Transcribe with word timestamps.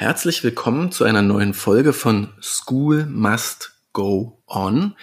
Herzlich 0.00 0.42
willkommen 0.42 0.90
zu 0.90 1.04
einer 1.04 1.20
neuen 1.20 1.52
Folge 1.52 1.92
von 1.92 2.30
School 2.40 3.04
Must 3.04 3.72
Go 3.92 4.40
On, 4.46 4.94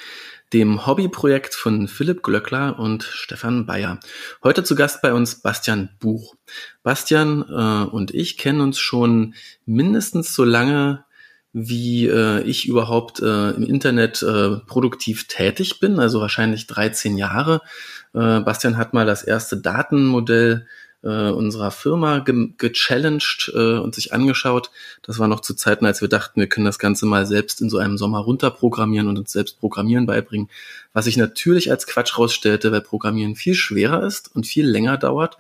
dem 0.54 0.88
Hobbyprojekt 0.88 1.54
von 1.54 1.88
Philipp 1.88 2.24
Glöckler 2.24 2.80
und 2.80 3.04
Stefan 3.04 3.68
Bayer. 3.68 4.00
Heute 4.44 4.64
zu 4.64 4.74
Gast 4.74 5.04
bei 5.04 5.14
uns 5.14 5.36
Bastian 5.36 5.90
Buch. 6.00 6.34
Bastian 6.82 7.46
äh, 7.48 7.88
und 7.88 8.12
ich 8.16 8.40
kennen 8.40 8.60
uns 8.60 8.80
schon 8.80 9.36
mindestens 9.68 10.34
so 10.34 10.44
lange, 10.44 11.06
wie 11.54 12.08
äh, 12.08 12.42
ich 12.42 12.68
überhaupt 12.68 13.20
äh, 13.20 13.52
im 13.52 13.68
Internet 13.68 14.24
äh, 14.24 14.58
produktiv 14.66 15.28
tätig 15.28 15.80
bin, 15.80 16.00
also 16.00 16.22
wahrscheinlich 16.22 16.66
13 16.66 17.20
Jahre. 17.20 17.62
Äh, 18.16 18.40
Bastian 18.40 18.78
hat 18.78 18.96
mal 18.96 19.06
das 19.06 19.22
erste 19.22 19.58
Datenmodell 19.58 20.66
äh, 21.08 21.32
unserer 21.32 21.72
Firma 21.72 22.20
ge 22.20 22.50
gechallenged 22.58 23.52
äh, 23.56 23.78
und 23.78 23.96
sich 23.96 24.14
angeschaut. 24.14 24.72
Das 25.04 25.20
war 25.20 25.30
noch 25.30 25.40
zu 25.40 25.54
Zeiten, 25.54 25.86
als 25.86 26.02
wir 26.02 26.10
dachten, 26.10 26.42
wir 26.42 26.50
können 26.50 26.66
das 26.66 26.80
Ganze 26.80 27.06
mal 27.06 27.26
selbst 27.26 27.62
in 27.62 27.70
so 27.70 27.78
einem 27.78 27.98
Sommer 27.98 28.20
runterprogrammieren 28.20 29.08
und 29.08 29.18
uns 29.18 29.32
selbst 29.32 29.60
Programmieren 29.60 30.06
beibringen. 30.06 30.50
Was 30.92 31.06
sich 31.06 31.16
natürlich 31.16 31.72
als 31.72 31.88
Quatsch 31.88 32.18
rausstellte, 32.18 32.72
weil 32.74 32.82
Programmieren 32.82 33.36
viel 33.36 33.56
schwerer 33.56 34.04
ist 34.04 34.36
und 34.36 34.46
viel 34.46 34.68
länger 34.68 34.98
dauert 34.98 35.38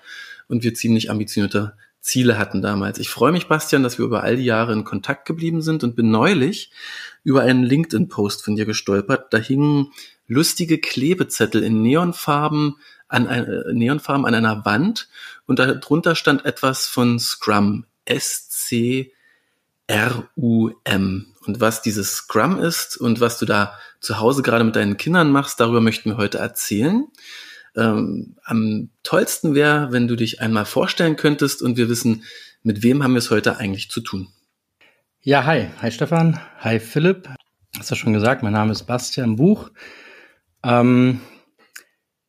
und 0.47 0.63
wir 0.63 0.73
ziemlich 0.73 1.11
ambitionierte 1.11 1.73
Ziele 1.99 2.37
hatten 2.37 2.61
damals. 2.61 2.99
Ich 2.99 3.09
freue 3.09 3.33
mich, 3.33 3.47
Bastian, 3.47 3.83
dass 3.83 3.97
wir 3.97 4.05
über 4.05 4.23
all 4.23 4.37
die 4.37 4.45
Jahre 4.45 4.71
in 4.71 4.85
Kontakt 4.85 5.25
geblieben 5.25 5.61
sind 5.61 5.83
und 5.83 5.97
bin 5.97 6.09
neulich 6.09 6.71
über 7.25 7.41
einen 7.41 7.63
LinkedIn-Post 7.63 8.45
von 8.45 8.55
dir 8.55 8.65
gestolpert. 8.65 9.33
Da 9.33 9.37
hingen 9.37 9.91
lustige 10.27 10.77
Klebezettel 10.79 11.63
in 11.63 11.81
Neonfarben 11.81 12.75
an 13.07 13.27
äh, 13.27 13.73
Neonfarben 13.73 14.25
an 14.25 14.35
einer 14.35 14.65
Wand 14.65 15.07
und 15.45 15.59
darunter 15.59 16.15
stand 16.15 16.45
etwas 16.45 16.87
von 16.87 17.19
Scrum. 17.19 17.85
S-C-R-U-M. 18.05 19.13
Und 21.45 21.59
was 21.61 21.81
dieses 21.81 22.13
Scrum 22.13 22.59
ist 22.59 22.97
und 22.97 23.19
was 23.19 23.39
du 23.39 23.45
da 23.45 23.77
zu 23.99 24.19
Hause 24.19 24.41
gerade 24.43 24.63
mit 24.63 24.75
deinen 24.75 24.97
Kindern 24.97 25.31
machst, 25.31 25.59
darüber 25.59 25.81
möchten 25.81 26.11
wir 26.11 26.17
heute 26.17 26.37
erzählen. 26.37 27.07
Ähm, 27.75 28.35
am 28.43 28.89
tollsten 29.03 29.55
wäre, 29.55 29.91
wenn 29.91 30.07
du 30.07 30.15
dich 30.15 30.41
einmal 30.41 30.65
vorstellen 30.65 31.15
könntest 31.15 31.61
und 31.61 31.77
wir 31.77 31.89
wissen, 31.89 32.23
mit 32.63 32.81
wem 32.83 33.03
haben 33.03 33.13
wir 33.13 33.19
es 33.19 33.31
heute 33.31 33.57
eigentlich 33.57 33.89
zu 33.91 34.01
tun. 34.01 34.29
Ja, 35.21 35.45
hi. 35.45 35.67
Hi 35.81 35.91
Stefan. 35.91 36.39
Hi 36.59 36.79
Philipp. 36.79 37.29
Hast 37.77 37.91
du 37.91 37.95
schon 37.95 38.13
gesagt, 38.13 38.43
mein 38.43 38.53
Name 38.53 38.71
ist 38.71 38.83
Bastian 38.83 39.35
Buch. 39.35 39.69
Ähm, 40.63 41.21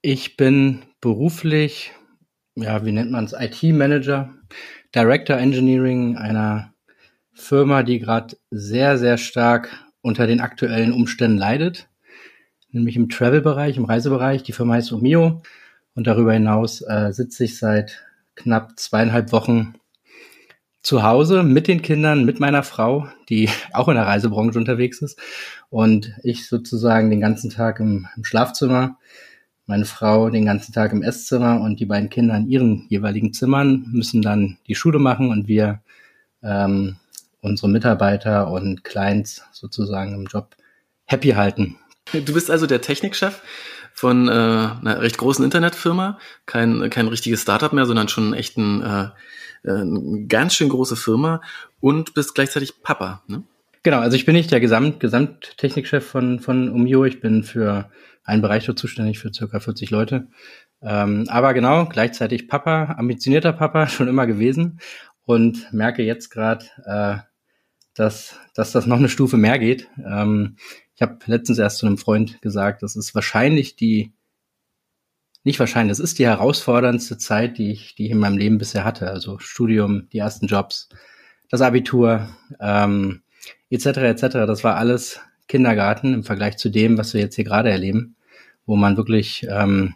ich 0.02 0.36
bin 0.36 0.82
beruflich, 1.00 1.92
ja, 2.54 2.84
wie 2.84 2.92
nennt 2.92 3.10
man 3.10 3.24
es, 3.24 3.32
IT-Manager, 3.32 4.34
Director 4.94 5.36
Engineering 5.36 6.16
einer 6.16 6.74
Firma, 7.34 7.82
die 7.82 7.98
gerade 7.98 8.36
sehr, 8.50 8.98
sehr 8.98 9.18
stark 9.18 9.70
unter 10.00 10.26
den 10.26 10.40
aktuellen 10.40 10.92
Umständen 10.92 11.38
leidet, 11.38 11.88
nämlich 12.70 12.96
im 12.96 13.08
Travel-Bereich, 13.08 13.76
im 13.76 13.84
Reisebereich. 13.84 14.42
Die 14.42 14.52
Firma 14.52 14.74
heißt 14.74 14.92
Omio 14.92 15.42
und 15.94 16.06
darüber 16.06 16.32
hinaus 16.32 16.80
äh, 16.82 17.12
sitze 17.12 17.44
ich 17.44 17.58
seit 17.58 18.04
knapp 18.34 18.78
zweieinhalb 18.78 19.32
Wochen 19.32 19.74
zu 20.88 21.02
Hause 21.02 21.42
mit 21.42 21.68
den 21.68 21.82
Kindern, 21.82 22.24
mit 22.24 22.40
meiner 22.40 22.62
Frau, 22.62 23.08
die 23.28 23.50
auch 23.74 23.88
in 23.88 23.96
der 23.96 24.06
Reisebranche 24.06 24.58
unterwegs 24.58 25.02
ist 25.02 25.20
und 25.68 26.14
ich 26.22 26.48
sozusagen 26.48 27.10
den 27.10 27.20
ganzen 27.20 27.50
Tag 27.50 27.78
im, 27.78 28.08
im 28.16 28.24
Schlafzimmer 28.24 28.96
meine 29.66 29.84
Frau 29.84 30.30
den 30.30 30.46
ganzen 30.46 30.72
Tag 30.72 30.92
im 30.92 31.02
Esszimmer 31.02 31.60
und 31.60 31.78
die 31.78 31.84
beiden 31.84 32.08
Kinder 32.08 32.34
in 32.38 32.48
ihren 32.48 32.86
jeweiligen 32.88 33.34
Zimmern 33.34 33.84
müssen 33.92 34.22
dann 34.22 34.56
die 34.66 34.74
Schule 34.74 34.98
machen 34.98 35.28
und 35.28 35.46
wir 35.46 35.82
ähm, 36.42 36.96
unsere 37.42 37.68
Mitarbeiter 37.68 38.50
und 38.50 38.82
Clients 38.82 39.44
sozusagen 39.52 40.14
im 40.14 40.24
Job 40.24 40.56
happy 41.04 41.32
halten. 41.32 41.76
Du 42.14 42.32
bist 42.32 42.50
also 42.50 42.66
der 42.66 42.80
Technikchef 42.80 43.42
von 43.98 44.28
äh, 44.28 44.30
einer 44.30 45.00
recht 45.00 45.18
großen 45.18 45.44
Internetfirma, 45.44 46.18
kein, 46.46 46.90
kein 46.90 47.08
richtiges 47.08 47.42
Startup 47.42 47.72
mehr, 47.72 47.86
sondern 47.86 48.08
schon 48.08 48.34
echt 48.34 48.56
ein, 48.56 48.82
äh, 48.82 49.08
äh 49.68 49.80
eine 49.80 50.26
ganz 50.28 50.54
schön 50.54 50.68
große 50.68 50.96
Firma 50.96 51.42
und 51.80 52.14
bist 52.14 52.34
gleichzeitig 52.34 52.82
Papa. 52.82 53.22
Ne? 53.26 53.42
Genau, 53.82 53.98
also 53.98 54.16
ich 54.16 54.26
bin 54.26 54.34
nicht 54.34 54.50
der 54.50 54.60
Gesamt 54.60 55.00
Gesamttechnikchef 55.00 56.06
von, 56.06 56.40
von 56.40 56.70
Umio, 56.70 57.04
ich 57.04 57.20
bin 57.20 57.44
für 57.44 57.90
einen 58.24 58.42
Bereich 58.42 58.66
dort 58.66 58.78
zuständig 58.78 59.18
für 59.18 59.32
circa 59.32 59.60
40 59.60 59.90
Leute. 59.90 60.28
Ähm, 60.82 61.24
aber 61.28 61.54
genau, 61.54 61.86
gleichzeitig 61.86 62.48
Papa, 62.48 62.96
ambitionierter 62.98 63.52
Papa, 63.52 63.86
schon 63.88 64.08
immer 64.08 64.26
gewesen 64.26 64.80
und 65.24 65.72
merke 65.72 66.02
jetzt 66.02 66.30
gerade, 66.30 66.66
äh, 66.84 67.16
dass, 67.98 68.36
dass 68.54 68.72
das 68.72 68.86
noch 68.86 68.98
eine 68.98 69.08
Stufe 69.08 69.36
mehr 69.36 69.58
geht. 69.58 69.88
Ähm, 70.04 70.56
ich 70.94 71.02
habe 71.02 71.18
letztens 71.26 71.58
erst 71.58 71.78
zu 71.78 71.86
einem 71.86 71.98
Freund 71.98 72.40
gesagt, 72.42 72.82
das 72.82 72.96
ist 72.96 73.14
wahrscheinlich 73.14 73.76
die, 73.76 74.12
nicht 75.44 75.58
wahrscheinlich, 75.58 75.96
das 75.96 76.00
ist 76.00 76.18
die 76.18 76.26
herausforderndste 76.26 77.18
Zeit, 77.18 77.58
die 77.58 77.70
ich, 77.72 77.94
die 77.94 78.06
ich 78.06 78.10
in 78.12 78.18
meinem 78.18 78.36
Leben 78.36 78.58
bisher 78.58 78.84
hatte. 78.84 79.08
Also 79.10 79.38
Studium, 79.38 80.08
die 80.12 80.18
ersten 80.18 80.46
Jobs, 80.46 80.88
das 81.48 81.60
Abitur, 81.60 82.28
ähm, 82.60 83.22
etc. 83.70 83.86
etc. 83.86 84.22
Das 84.46 84.64
war 84.64 84.76
alles 84.76 85.20
Kindergarten 85.46 86.14
im 86.14 86.24
Vergleich 86.24 86.56
zu 86.56 86.68
dem, 86.68 86.98
was 86.98 87.14
wir 87.14 87.20
jetzt 87.20 87.36
hier 87.36 87.44
gerade 87.44 87.70
erleben, 87.70 88.16
wo 88.66 88.76
man 88.76 88.96
wirklich 88.96 89.46
ähm, 89.48 89.94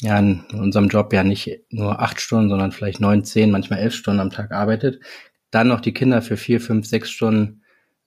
ja 0.00 0.18
in 0.18 0.44
unserem 0.52 0.88
Job 0.88 1.12
ja 1.12 1.24
nicht 1.24 1.60
nur 1.70 2.00
acht 2.00 2.20
Stunden, 2.20 2.50
sondern 2.50 2.72
vielleicht 2.72 3.00
neun, 3.00 3.24
zehn, 3.24 3.50
manchmal 3.50 3.78
elf 3.78 3.94
Stunden 3.94 4.20
am 4.20 4.30
Tag 4.30 4.52
arbeitet, 4.52 5.00
dann 5.52 5.68
noch 5.68 5.80
die 5.80 5.92
Kinder 5.92 6.22
für 6.22 6.36
vier, 6.36 6.60
fünf, 6.60 6.86
sechs 6.86 7.10
Stunden 7.10 7.62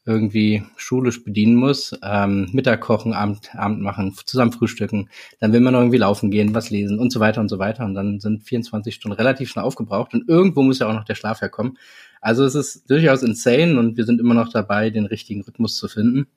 irgendwie 0.05 0.63
schulisch 0.75 1.23
bedienen 1.23 1.55
muss, 1.55 1.97
ähm, 2.03 2.47
Mittag 2.51 2.81
kochen, 2.81 3.13
Abend, 3.13 3.55
Abend 3.55 3.81
machen, 3.81 4.13
zusammen 4.25 4.51
frühstücken, 4.51 5.09
dann 5.39 5.51
will 5.51 5.61
man 5.61 5.73
noch 5.73 5.79
irgendwie 5.79 5.97
laufen 5.97 6.29
gehen, 6.29 6.53
was 6.53 6.69
lesen 6.69 6.99
und 6.99 7.11
so 7.11 7.19
weiter 7.19 7.41
und 7.41 7.49
so 7.49 7.57
weiter 7.57 7.85
und 7.85 7.95
dann 7.95 8.19
sind 8.19 8.43
24 8.43 8.93
Stunden 8.93 9.17
relativ 9.17 9.49
schnell 9.49 9.65
aufgebraucht 9.65 10.13
und 10.13 10.29
irgendwo 10.29 10.61
muss 10.61 10.79
ja 10.79 10.87
auch 10.87 10.93
noch 10.93 11.05
der 11.05 11.15
Schlaf 11.15 11.41
herkommen. 11.41 11.77
Also 12.21 12.45
es 12.45 12.53
ist 12.53 12.89
durchaus 12.89 13.23
insane 13.23 13.79
und 13.79 13.97
wir 13.97 14.05
sind 14.05 14.19
immer 14.19 14.35
noch 14.35 14.49
dabei, 14.49 14.91
den 14.91 15.05
richtigen 15.05 15.41
Rhythmus 15.41 15.75
zu 15.75 15.87
finden, 15.87 16.27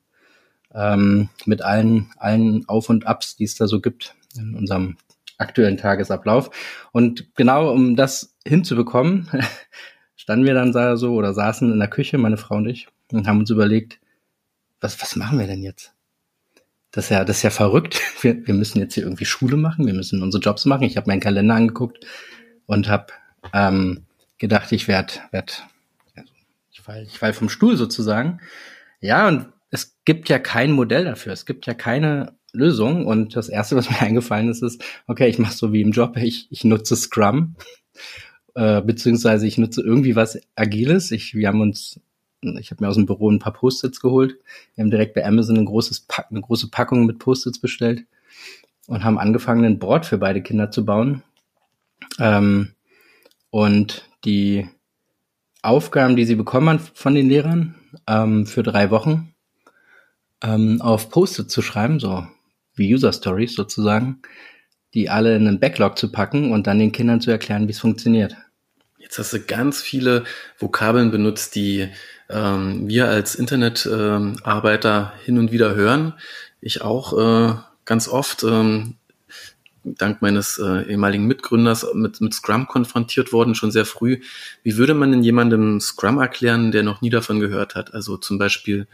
ähm, 0.75 1.29
mit 1.45 1.61
allen, 1.61 2.11
allen 2.17 2.67
Auf 2.69 2.89
und 2.89 3.07
Abs, 3.07 3.37
die 3.37 3.45
es 3.45 3.55
da 3.55 3.67
so 3.67 3.81
gibt 3.81 4.15
in 4.39 4.55
unserem 4.55 4.97
aktuellen 5.37 5.77
Tagesablauf. 5.77 6.51
Und 6.93 7.35
genau 7.37 7.73
um 7.73 7.97
das 7.97 8.35
hinzubekommen, 8.47 9.29
standen 10.19 10.45
wir 10.45 10.53
dann 10.53 10.73
so 10.99 11.15
oder 11.15 11.33
saßen 11.33 11.73
in 11.73 11.79
der 11.79 11.89
Küche, 11.89 12.19
meine 12.19 12.37
Frau 12.37 12.56
und 12.56 12.67
ich, 12.67 12.89
und 13.12 13.27
haben 13.27 13.39
uns 13.39 13.49
überlegt, 13.49 13.99
was, 14.81 15.01
was 15.01 15.17
machen 15.17 15.39
wir 15.39 15.47
denn 15.47 15.62
jetzt? 15.62 15.95
Das 16.91 17.05
ist 17.05 17.11
ja, 17.11 17.25
das 17.25 17.39
ist 17.39 17.43
ja 17.45 17.51
verrückt. 17.51 18.01
Wir, 18.21 18.45
wir 18.47 18.55
müssen 18.55 18.81
jetzt 18.81 18.95
hier 18.95 19.05
irgendwie 19.05 19.27
Schule 19.27 19.57
machen, 19.57 19.87
wir 19.87 19.95
müssen 19.95 20.25
unsere 20.25 20.43
Jobs 20.43 20.65
machen. 20.65 20.83
Ich 20.83 20.97
habe 20.97 21.09
meinen 21.09 21.21
Kalender 21.21 21.55
angeguckt 21.55 22.05
und 22.67 22.89
habe 22.89 23.12
ähm, 23.53 24.07
gedacht, 24.39 24.73
ich 24.73 24.89
werde, 24.89 25.12
werd, 25.31 25.65
also 26.17 26.33
ich 26.73 26.81
fall, 26.81 27.05
ich 27.05 27.17
fall 27.17 27.33
vom 27.33 27.49
Stuhl 27.49 27.77
sozusagen. 27.77 28.41
Ja, 29.01 29.28
und 29.28 29.53
es 29.71 29.97
gibt 30.05 30.28
ja 30.28 30.41
kein 30.41 30.73
Modell 30.73 31.05
dafür. 31.05 31.33
Es 31.33 31.47
gibt 31.47 31.67
ja 31.67 31.75
keine 31.75 32.33
Lösung. 32.53 33.07
Und 33.07 33.37
das 33.37 33.49
erste, 33.49 33.77
was 33.77 33.89
mir 33.91 34.01
eingefallen 34.01 34.49
ist, 34.49 34.65
ist, 34.65 34.83
okay, 35.07 35.28
ich 35.28 35.39
mache 35.39 35.55
so 35.55 35.73
wie 35.73 35.83
im 35.83 35.93
Job, 35.93 36.17
ich, 36.17 36.49
ich 36.51 36.65
nutze 36.65 36.97
Scrum, 36.97 37.55
äh, 38.54 38.81
beziehungsweise 38.82 39.47
ich 39.47 39.59
nutze 39.59 39.82
irgendwie 39.82 40.16
was 40.16 40.41
Agiles. 40.56 41.10
Ich, 41.10 41.34
wir 41.34 41.48
haben 41.48 41.60
uns 41.60 42.00
ich 42.41 42.70
habe 42.70 42.84
mir 42.84 42.88
aus 42.88 42.94
dem 42.94 43.06
Büro 43.06 43.31
ein 43.31 43.41
paar 43.41 43.53
Post-its 43.53 44.00
geholt. 44.00 44.38
Wir 44.75 44.84
haben 44.84 44.91
direkt 44.91 45.14
bei 45.14 45.26
Amazon 45.26 45.59
ein 45.59 45.64
großes 45.64 46.00
Pack, 46.00 46.26
eine 46.31 46.41
große 46.41 46.69
Packung 46.70 47.04
mit 47.04 47.19
Post-its 47.19 47.59
bestellt 47.59 48.04
und 48.86 49.04
haben 49.04 49.19
angefangen, 49.19 49.64
ein 49.64 49.78
Board 49.78 50.06
für 50.06 50.19
beide 50.19 50.42
Kinder 50.42 50.70
zu 50.70 50.84
bauen. 50.84 51.22
Ähm, 52.19 52.75
und 53.50 54.09
die 54.25 54.69
Aufgaben, 55.62 56.16
die 56.16 56.25
sie 56.25 56.36
bekommen 56.36 56.69
haben 56.69 56.78
von 56.94 57.15
den 57.15 57.28
Lehrern 57.28 57.74
ähm, 58.06 58.47
für 58.47 58.62
drei 58.62 58.91
Wochen, 58.91 59.34
ähm, 60.42 60.80
auf 60.80 61.10
Post-its 61.10 61.53
zu 61.53 61.62
schreiben, 61.62 61.98
so 61.98 62.27
wie 62.74 62.94
User 62.94 63.12
Stories 63.12 63.54
sozusagen, 63.54 64.22
die 64.95 65.11
alle 65.11 65.37
in 65.37 65.47
einen 65.47 65.61
Backlog 65.61 65.99
zu 65.99 66.11
packen 66.11 66.53
und 66.53 66.67
dann 66.67 66.79
den 66.79 66.93
Kindern 66.93 67.21
zu 67.21 67.31
erklären, 67.31 67.67
wie 67.69 67.73
es 67.73 67.81
funktioniert. 67.81 68.37
Jetzt 68.99 69.19
hast 69.19 69.33
du 69.33 69.41
ganz 69.41 69.81
viele 69.81 70.25
Vokabeln 70.59 71.11
benutzt, 71.11 71.55
die 71.55 71.89
ähm, 72.29 72.89
wir 72.89 73.09
als 73.09 73.35
Internetarbeiter 73.35 75.13
ähm, 75.15 75.25
hin 75.25 75.39
und 75.39 75.53
wieder 75.53 75.75
hören. 75.75 76.15
Ich 76.61 76.83
auch 76.83 77.17
äh, 77.17 77.55
ganz 77.85 78.09
oft, 78.09 78.43
ähm, 78.43 78.97
dank 79.83 80.21
meines 80.21 80.59
äh, 80.59 80.83
ehemaligen 80.91 81.27
Mitgründers, 81.27 81.87
mit, 81.95 82.21
mit 82.21 82.35
Scrum 82.35 82.67
konfrontiert 82.67 83.33
worden, 83.33 83.55
schon 83.55 83.71
sehr 83.71 83.87
früh. 83.87 84.21
Wie 84.63 84.77
würde 84.77 84.95
man 84.95 85.13
denn 85.13 85.23
jemandem 85.23 85.81
Scrum 85.81 86.19
erklären, 86.19 86.73
der 86.73 86.83
noch 86.83 87.01
nie 87.01 87.11
davon 87.11 87.41
gehört 87.41 87.75
hat? 87.75 87.95
Also 87.95 88.17
zum 88.17 88.39
Beispiel 88.39 88.87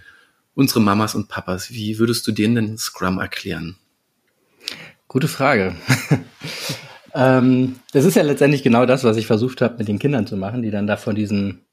unsere 0.54 0.80
Mamas 0.80 1.14
und 1.14 1.28
Papas. 1.28 1.70
Wie 1.70 1.98
würdest 1.98 2.26
du 2.26 2.32
denen 2.32 2.54
denn 2.54 2.78
Scrum 2.78 3.18
erklären? 3.18 3.76
Gute 5.08 5.28
Frage. 5.28 5.74
Ähm, 7.16 7.76
das 7.92 8.04
ist 8.04 8.16
ja 8.16 8.24
letztendlich 8.24 8.64
genau 8.64 8.86
das, 8.86 9.04
was 9.04 9.16
ich 9.16 9.28
versucht 9.28 9.60
habe, 9.60 9.78
mit 9.78 9.86
den 9.86 10.00
Kindern 10.00 10.26
zu 10.26 10.36
machen, 10.36 10.62
die 10.62 10.72
dann 10.72 10.88
da 10.88 10.96
vor 10.96 11.14
diesen 11.14 11.64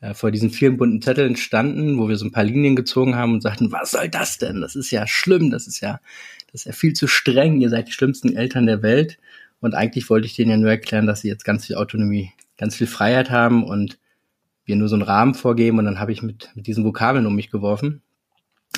äh, 0.00 0.14
vor 0.14 0.30
diesen 0.30 0.50
vielen 0.50 0.76
bunten 0.76 1.02
Zetteln 1.02 1.36
standen, 1.36 1.98
wo 1.98 2.08
wir 2.08 2.16
so 2.16 2.24
ein 2.24 2.32
paar 2.32 2.44
Linien 2.44 2.76
gezogen 2.76 3.16
haben 3.16 3.32
und 3.32 3.42
sagten, 3.42 3.72
was 3.72 3.90
soll 3.92 4.08
das 4.08 4.38
denn? 4.38 4.60
Das 4.60 4.76
ist 4.76 4.90
ja 4.90 5.06
schlimm, 5.06 5.50
das 5.50 5.66
ist 5.66 5.80
ja, 5.80 6.00
das 6.52 6.62
ist 6.62 6.64
ja 6.66 6.72
viel 6.72 6.92
zu 6.92 7.06
streng, 7.06 7.60
ihr 7.60 7.70
seid 7.70 7.88
die 7.88 7.92
schlimmsten 7.92 8.36
Eltern 8.36 8.66
der 8.66 8.82
Welt. 8.82 9.18
Und 9.60 9.74
eigentlich 9.74 10.08
wollte 10.10 10.26
ich 10.26 10.36
denen 10.36 10.50
ja 10.50 10.56
nur 10.56 10.70
erklären, 10.70 11.06
dass 11.06 11.22
sie 11.22 11.28
jetzt 11.28 11.44
ganz 11.44 11.66
viel 11.66 11.76
Autonomie, 11.76 12.30
ganz 12.58 12.76
viel 12.76 12.86
Freiheit 12.86 13.30
haben 13.30 13.64
und 13.64 13.98
wir 14.64 14.76
nur 14.76 14.88
so 14.88 14.96
einen 14.96 15.02
Rahmen 15.02 15.34
vorgeben 15.34 15.78
und 15.78 15.86
dann 15.86 15.98
habe 15.98 16.12
ich 16.12 16.22
mit, 16.22 16.50
mit 16.54 16.66
diesen 16.66 16.84
Vokabeln 16.84 17.26
um 17.26 17.34
mich 17.34 17.50
geworfen. 17.50 18.02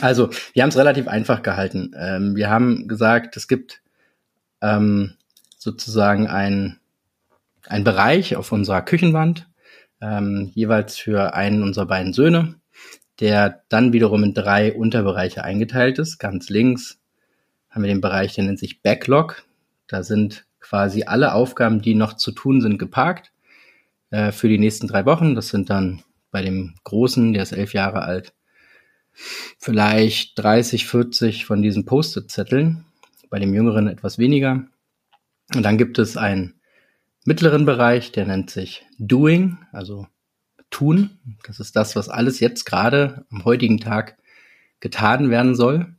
Also, 0.00 0.30
wir 0.52 0.62
haben 0.62 0.68
es 0.68 0.76
relativ 0.76 1.08
einfach 1.08 1.42
gehalten. 1.42 1.92
Ähm, 1.98 2.36
wir 2.36 2.48
haben 2.50 2.86
gesagt, 2.86 3.36
es 3.36 3.48
gibt 3.48 3.82
ähm, 4.60 5.14
sozusagen 5.56 6.26
ein, 6.26 6.78
ein 7.66 7.84
Bereich 7.84 8.36
auf 8.36 8.52
unserer 8.52 8.82
Küchenwand, 8.82 9.48
ähm, 10.00 10.50
jeweils 10.54 10.96
für 10.96 11.34
einen 11.34 11.62
unserer 11.62 11.86
beiden 11.86 12.12
Söhne, 12.12 12.54
der 13.20 13.62
dann 13.68 13.92
wiederum 13.92 14.22
in 14.22 14.34
drei 14.34 14.72
Unterbereiche 14.72 15.44
eingeteilt 15.44 15.98
ist. 15.98 16.18
Ganz 16.18 16.48
links 16.48 16.98
haben 17.70 17.82
wir 17.82 17.88
den 17.88 18.00
Bereich, 18.00 18.34
der 18.34 18.44
nennt 18.44 18.58
sich 18.58 18.82
Backlog. 18.82 19.44
Da 19.86 20.02
sind 20.02 20.46
quasi 20.60 21.04
alle 21.04 21.32
Aufgaben, 21.32 21.82
die 21.82 21.94
noch 21.94 22.14
zu 22.14 22.32
tun 22.32 22.60
sind, 22.60 22.78
geparkt 22.78 23.32
äh, 24.10 24.32
für 24.32 24.48
die 24.48 24.58
nächsten 24.58 24.86
drei 24.86 25.04
Wochen. 25.06 25.34
Das 25.34 25.48
sind 25.48 25.70
dann 25.70 26.02
bei 26.30 26.42
dem 26.42 26.74
Großen, 26.84 27.32
der 27.32 27.42
ist 27.42 27.52
elf 27.52 27.72
Jahre 27.72 28.02
alt, 28.02 28.34
vielleicht 29.58 30.38
30, 30.38 30.86
40 30.86 31.44
von 31.46 31.62
diesen 31.62 31.84
Post-it-Zetteln. 31.84 32.84
Bei 33.30 33.38
dem 33.38 33.54
Jüngeren 33.54 33.88
etwas 33.88 34.18
weniger. 34.18 34.64
Und 35.54 35.62
dann 35.62 35.78
gibt 35.78 35.98
es 35.98 36.16
einen 36.16 36.60
mittleren 37.24 37.64
Bereich, 37.66 38.12
der 38.12 38.26
nennt 38.26 38.50
sich 38.50 38.86
Doing, 38.98 39.58
also 39.72 40.06
tun. 40.70 41.18
Das 41.46 41.60
ist 41.60 41.76
das, 41.76 41.96
was 41.96 42.08
alles 42.08 42.40
jetzt 42.40 42.64
gerade 42.64 43.26
am 43.30 43.44
heutigen 43.44 43.78
Tag 43.78 44.16
getan 44.80 45.30
werden 45.30 45.54
soll. 45.54 45.94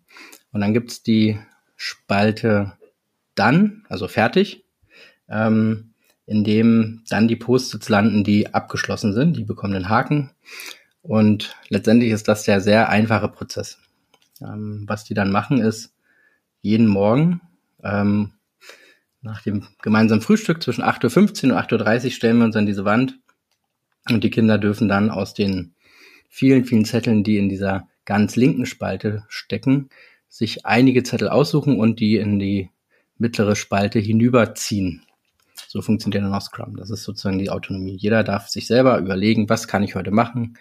Und 0.52 0.62
dann 0.62 0.74
gibt 0.74 0.92
es 0.92 1.04
die 1.04 1.40
Spalte 1.76 2.74
dann, 3.36 3.86
also 3.90 4.08
fertig, 4.08 4.66
ähm, 5.28 5.94
in 6.26 6.44
dem 6.44 7.04
dann 7.10 7.28
die 7.28 7.36
Post-its 7.36 7.90
landen, 7.90 8.24
die 8.24 8.54
abgeschlossen 8.54 9.14
sind. 9.14 9.38
Die 9.38 9.44
bekommen 9.44 9.74
den 9.74 9.90
Haken. 9.90 10.31
Und 11.02 11.56
letztendlich 11.70 12.12
ist 12.12 12.28
das 12.28 12.44
der 12.44 12.62
sehr 12.62 12.90
einfache 12.90 13.30
Prozess. 13.30 13.80
Ähm, 14.42 14.84
was 14.88 15.04
die 15.06 15.14
dann 15.14 15.31
machen, 15.31 15.60
ist 15.60 15.94
jeden 16.62 16.88
Morgen 16.88 17.42
ähm, 17.84 18.34
nach 19.22 19.42
dem 19.42 19.68
gemeinsamen 19.82 20.22
Frühstück 20.22 20.64
zwischen 20.64 20.84
8.15 20.84 21.48
Uhr 21.50 21.56
und 21.56 21.62
8.30 21.62 22.06
Uhr 22.06 22.12
stellen 22.12 22.38
wir 22.38 22.46
uns 22.46 22.56
an 22.56 22.66
diese 22.66 22.86
Wand 22.86 23.20
und 24.10 24.24
die 24.24 24.30
Kinder 24.30 24.58
dürfen 24.58 24.88
dann 24.88 25.10
aus 25.10 25.34
den 25.34 25.76
vielen, 26.30 26.66
vielen 26.66 26.86
Zetteln, 26.86 27.24
die 27.24 27.38
in 27.38 27.50
dieser 27.50 27.88
ganz 28.06 28.36
linken 28.36 28.66
Spalte 28.66 29.26
stecken, 29.28 29.90
sich 30.30 30.66
einige 30.66 31.04
Zettel 31.04 31.28
aussuchen 31.28 31.80
und 31.80 32.00
die 32.00 32.16
in 32.16 32.40
die 32.40 32.70
mittlere 33.18 33.56
Spalte 33.56 34.00
hinüberziehen. 34.00 35.04
So 35.68 35.82
funktioniert 35.82 36.24
dann 36.24 36.34
auch 36.34 36.42
Scrum. 36.42 36.78
Das 36.78 36.90
ist 36.90 37.04
sozusagen 37.04 37.38
die 37.38 37.50
Autonomie. 37.50 37.96
Jeder 37.96 38.24
darf 38.24 38.48
sich 38.48 38.68
selber 38.68 38.98
überlegen, 38.98 39.50
was 39.50 39.68
kann 39.68 39.84
ich 39.84 39.96
heute 39.96 40.12
machen, 40.12 40.58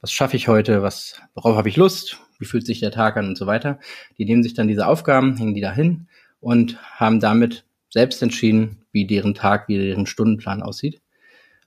was 0.00 0.12
schaffe 0.12 0.36
ich 0.36 0.48
heute, 0.48 0.82
was, 0.82 1.20
worauf 1.34 1.56
habe 1.56 1.68
ich 1.68 1.76
Lust, 1.76 2.18
wie 2.40 2.46
fühlt 2.46 2.66
sich 2.66 2.80
der 2.80 2.90
Tag 2.90 3.16
an 3.16 3.28
und 3.28 3.38
so 3.38 3.46
weiter. 3.46 3.78
Die 4.18 4.24
nehmen 4.24 4.42
sich 4.42 4.54
dann 4.54 4.66
diese 4.66 4.86
Aufgaben, 4.86 5.36
hängen 5.36 5.54
die 5.54 5.60
dahin 5.60 6.08
und 6.40 6.78
haben 6.98 7.20
damit 7.20 7.64
selbst 7.90 8.22
entschieden, 8.22 8.78
wie 8.90 9.06
deren 9.06 9.34
Tag, 9.34 9.68
wie 9.68 9.78
deren 9.78 10.06
Stundenplan 10.06 10.62
aussieht. 10.62 11.00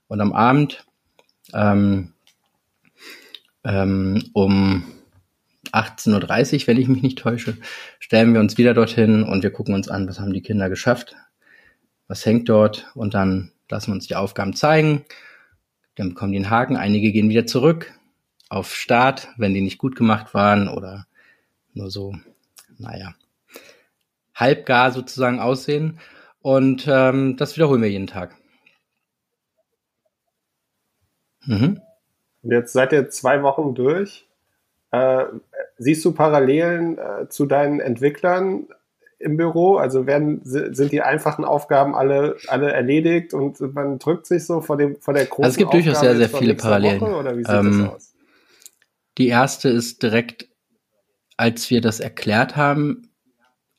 Und 0.08 0.20
am 0.20 0.32
Abend 0.32 0.84
ähm, 1.54 2.12
ähm, 3.64 4.22
um 4.32 4.84
18.30 5.72 6.62
Uhr, 6.62 6.66
wenn 6.66 6.76
ich 6.76 6.88
mich 6.88 7.02
nicht 7.02 7.18
täusche, 7.18 7.56
stellen 7.98 8.34
wir 8.34 8.40
uns 8.40 8.58
wieder 8.58 8.74
dorthin 8.74 9.22
und 9.22 9.42
wir 9.42 9.50
gucken 9.50 9.74
uns 9.74 9.88
an, 9.88 10.08
was 10.08 10.20
haben 10.20 10.32
die 10.32 10.42
Kinder 10.42 10.68
geschafft, 10.68 11.16
was 12.06 12.26
hängt 12.26 12.48
dort 12.48 12.90
und 12.94 13.14
dann 13.14 13.52
lassen 13.70 13.88
wir 13.88 13.94
uns 13.94 14.06
die 14.06 14.16
Aufgaben 14.16 14.54
zeigen. 14.54 15.04
Dann 15.96 16.10
bekommen 16.10 16.32
die 16.32 16.38
einen 16.38 16.50
Haken, 16.50 16.76
einige 16.76 17.12
gehen 17.12 17.28
wieder 17.28 17.46
zurück 17.46 17.92
auf 18.54 18.74
Start, 18.74 19.28
wenn 19.36 19.52
die 19.52 19.60
nicht 19.60 19.78
gut 19.78 19.96
gemacht 19.96 20.32
waren 20.32 20.68
oder 20.68 21.06
nur 21.72 21.90
so, 21.90 22.14
naja, 22.78 23.14
halbgar 24.34 24.92
sozusagen 24.92 25.40
aussehen. 25.40 25.98
Und 26.40 26.86
ähm, 26.88 27.36
das 27.36 27.56
wiederholen 27.56 27.82
wir 27.82 27.90
jeden 27.90 28.06
Tag. 28.06 28.36
Mhm. 31.46 31.80
Und 32.42 32.50
jetzt 32.50 32.72
seid 32.72 32.92
ihr 32.92 33.10
zwei 33.10 33.42
Wochen 33.42 33.74
durch. 33.74 34.26
Äh, 34.92 35.24
siehst 35.78 36.04
du 36.04 36.12
Parallelen 36.12 36.98
äh, 36.98 37.28
zu 37.28 37.46
deinen 37.46 37.80
Entwicklern 37.80 38.68
im 39.18 39.36
Büro? 39.36 39.76
Also 39.76 40.06
werden, 40.06 40.42
sind 40.44 40.92
die 40.92 41.02
einfachen 41.02 41.44
Aufgaben 41.44 41.96
alle, 41.96 42.36
alle 42.46 42.72
erledigt 42.72 43.34
und 43.34 43.58
man 43.74 43.98
drückt 43.98 44.26
sich 44.26 44.46
so 44.46 44.60
vor, 44.60 44.76
dem, 44.76 45.00
vor 45.00 45.14
der 45.14 45.24
großen 45.24 45.44
also 45.44 45.54
es 45.54 45.56
gibt 45.56 45.68
Aufgabe 45.68 45.84
durchaus 45.84 46.00
sehr, 46.00 46.16
sehr 46.16 46.28
viele 46.28 46.54
Parallelen. 46.54 47.00
Woche, 47.00 47.16
oder 47.16 47.36
wie 47.36 47.44
sieht 47.44 47.54
ähm, 47.54 47.80
das 47.80 47.94
aus? 47.94 48.13
Die 49.18 49.28
erste 49.28 49.68
ist 49.68 50.02
direkt, 50.02 50.48
als 51.36 51.70
wir 51.70 51.80
das 51.80 52.00
erklärt 52.00 52.56
haben, 52.56 53.10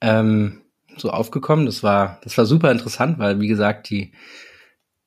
ähm, 0.01 0.61
so 0.97 1.09
aufgekommen. 1.09 1.65
Das 1.65 1.83
war, 1.83 2.19
das 2.23 2.37
war 2.37 2.45
super 2.45 2.71
interessant, 2.71 3.19
weil, 3.19 3.39
wie 3.39 3.47
gesagt, 3.47 3.89
die 3.89 4.13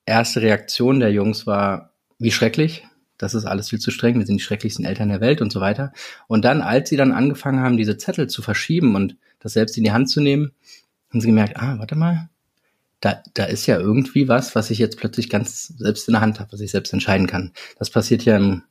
erste 0.05 0.41
Reaktion 0.41 0.99
der 0.99 1.11
Jungs 1.11 1.47
war, 1.47 1.93
wie 2.17 2.31
schrecklich. 2.31 2.85
Das 3.17 3.33
ist 3.33 3.45
alles 3.45 3.69
viel 3.69 3.79
zu 3.79 3.91
streng. 3.91 4.17
Wir 4.17 4.25
sind 4.25 4.37
die 4.37 4.43
schrecklichsten 4.43 4.85
Eltern 4.85 5.09
der 5.09 5.21
Welt 5.21 5.41
und 5.41 5.51
so 5.51 5.59
weiter. 5.59 5.91
Und 6.27 6.45
dann, 6.45 6.61
als 6.61 6.89
sie 6.89 6.97
dann 6.97 7.11
angefangen 7.11 7.59
haben, 7.59 7.77
diese 7.77 7.97
Zettel 7.97 8.27
zu 8.27 8.41
verschieben 8.41 8.95
und 8.95 9.17
das 9.39 9.53
selbst 9.53 9.77
in 9.77 9.83
die 9.83 9.91
Hand 9.91 10.09
zu 10.09 10.21
nehmen, 10.21 10.51
haben 11.09 11.21
sie 11.21 11.27
gemerkt, 11.27 11.57
ah, 11.57 11.77
warte 11.79 11.95
mal, 11.95 12.29
da, 13.01 13.21
da 13.33 13.45
ist 13.45 13.65
ja 13.65 13.77
irgendwie 13.79 14.27
was, 14.27 14.55
was 14.55 14.69
ich 14.69 14.77
jetzt 14.77 14.97
plötzlich 14.97 15.29
ganz 15.29 15.67
selbst 15.67 16.07
in 16.07 16.13
der 16.13 16.21
Hand 16.21 16.39
habe, 16.39 16.51
was 16.51 16.61
ich 16.61 16.71
selbst 16.71 16.93
entscheiden 16.93 17.27
kann. 17.27 17.53
Das 17.77 17.89
passiert 17.89 18.25
ja 18.25 18.37
im, 18.37 18.63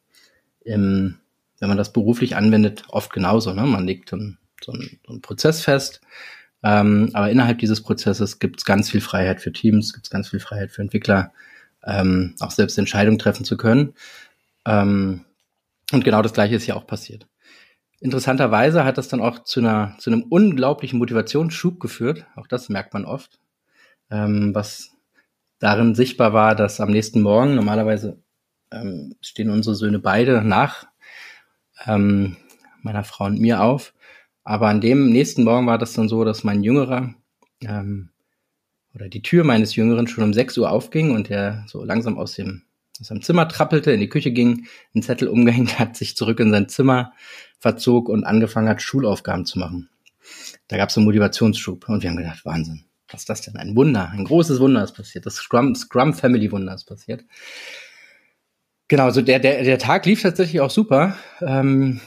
im 0.65 1.19
wenn 1.61 1.69
man 1.69 1.79
das 1.79 1.93
beruflich 1.93 2.37
anwendet, 2.37 2.85
oft 2.89 3.13
genauso. 3.13 3.53
Ne? 3.53 3.63
Man 3.63 3.87
legt 3.87 4.13
einen, 4.13 4.39
so 4.63 4.73
einen, 4.73 5.01
so 5.07 5.13
einen 5.13 5.23
Prozess 5.23 5.63
fest 5.63 6.01
ähm, 6.63 7.11
aber 7.13 7.31
innerhalb 7.31 7.59
dieses 7.59 7.83
Prozesses 7.83 8.39
gibt 8.39 8.59
es 8.59 8.65
ganz 8.65 8.91
viel 8.91 9.01
Freiheit 9.01 9.41
für 9.41 9.53
Teams, 9.53 9.93
gibt 9.93 10.07
es 10.07 10.11
ganz 10.11 10.29
viel 10.29 10.41
Freiheit 10.41 10.71
für 10.71 10.83
Entwickler, 10.83 11.33
ähm, 11.85 12.35
auch 12.41 12.51
selbst 12.51 12.79
Entscheidungen 12.79 13.19
treffen 13.19 13.45
zu 13.45 13.57
können. 13.57 13.95
Ähm, 14.67 15.25
und 15.93 16.05
genau 16.05 16.23
das 16.23 16.33
Gleiche 16.33 16.57
ist 16.57 16.67
ja 16.67 16.75
auch 16.75 16.87
passiert. 16.87 17.27
Interessanterweise 18.01 18.85
hat 18.85 18.99
das 18.99 19.09
dann 19.09 19.21
auch 19.21 19.45
zu, 19.45 19.61
einer, 19.61 19.97
zu 19.99 20.11
einem 20.11 20.23
unglaublichen 20.23 20.99
Motivationsschub 20.99 21.81
geführt. 21.81 22.27
Auch 22.37 22.47
das 22.47 22.69
merkt 22.69 22.93
man 22.93 23.05
oft. 23.05 23.39
Ähm, 24.11 24.55
was 24.55 24.91
darin 25.59 25.95
sichtbar 25.95 26.33
war, 26.33 26.55
dass 26.55 26.81
am 26.81 26.91
nächsten 26.91 27.21
Morgen, 27.23 27.55
normalerweise 27.55 28.23
ähm, 28.71 29.17
stehen 29.21 29.51
unsere 29.51 29.75
Söhne 29.75 29.99
beide 29.99 30.43
nach 30.43 30.88
ähm, 31.87 32.37
meiner 32.83 33.05
Frau 33.05 33.27
und 33.27 33.41
mir 33.41 33.63
auf. 33.63 33.95
Aber 34.45 34.69
an 34.69 34.81
dem 34.81 35.11
nächsten 35.11 35.45
Morgen 35.45 35.67
war 35.67 35.79
das 35.79 35.93
dann 35.93 36.09
so, 36.09 36.25
dass 36.25 36.45
mein 36.45 36.63
Jüngerer 36.63 37.15
ähm, 37.61 38.11
oder 38.95 39.09
die 39.09 39.23
Tür 39.23 39.45
meines 39.45 39.77
Jüngeren 39.77 40.07
schon 40.07 40.25
um 40.25 40.33
6 40.33 40.57
Uhr 40.59 40.71
aufging 40.71 41.11
und 41.11 41.31
er 41.31 41.65
so 41.67 41.85
langsam 41.85 42.19
aus 42.19 42.35
dem 42.35 42.63
aus 43.01 43.09
seinem 43.09 43.23
Zimmer 43.23 43.49
trappelte, 43.49 43.93
in 43.93 44.01
die 44.01 44.09
Küche 44.09 44.33
ging, 44.33 44.67
einen 44.95 45.03
Zettel 45.03 45.29
umgehängt 45.29 45.79
hat, 45.79 45.97
sich 45.97 46.17
zurück 46.17 46.41
in 46.41 46.51
sein 46.51 46.69
Zimmer 46.69 47.13
verzog 47.61 48.09
und 48.09 48.25
angefangen 48.25 48.69
hat, 48.69 48.83
Schulaufgaben 48.83 49.45
zu 49.45 49.59
machen. 49.59 49.89
Da 50.69 50.77
gab 50.77 50.91
es 50.91 50.97
einen 50.97 51.07
Motivationsschub 51.07 51.89
und 51.89 52.03
wir 52.03 52.11
haben 52.11 52.17
gedacht, 52.17 52.45
Wahnsinn, 52.45 52.85
was 53.11 53.23
ist 53.23 53.29
das 53.29 53.41
denn? 53.43 53.57
Ein 53.57 53.75
Wunder, 53.75 54.11
ein 54.11 54.25
großes 54.25 54.61
Wunder 54.61 54.85
ist 54.85 54.93
passiert. 54.93 55.27
Das 55.27 55.37
Scrum, 55.37 55.75
Scrum 55.75 56.13
Family 56.13 56.51
Wunder 56.53 56.75
ist 56.75 56.85
passiert. 56.85 57.25
Genau, 58.89 59.11
so 59.11 59.21
der, 59.21 59.39
der, 59.39 59.63
der 59.65 59.79
Tag 59.79 60.07
lief 60.07 60.23
tatsächlich 60.23 60.63
auch 60.63 60.71
super. 60.71 61.17
Ähm, 61.43 62.01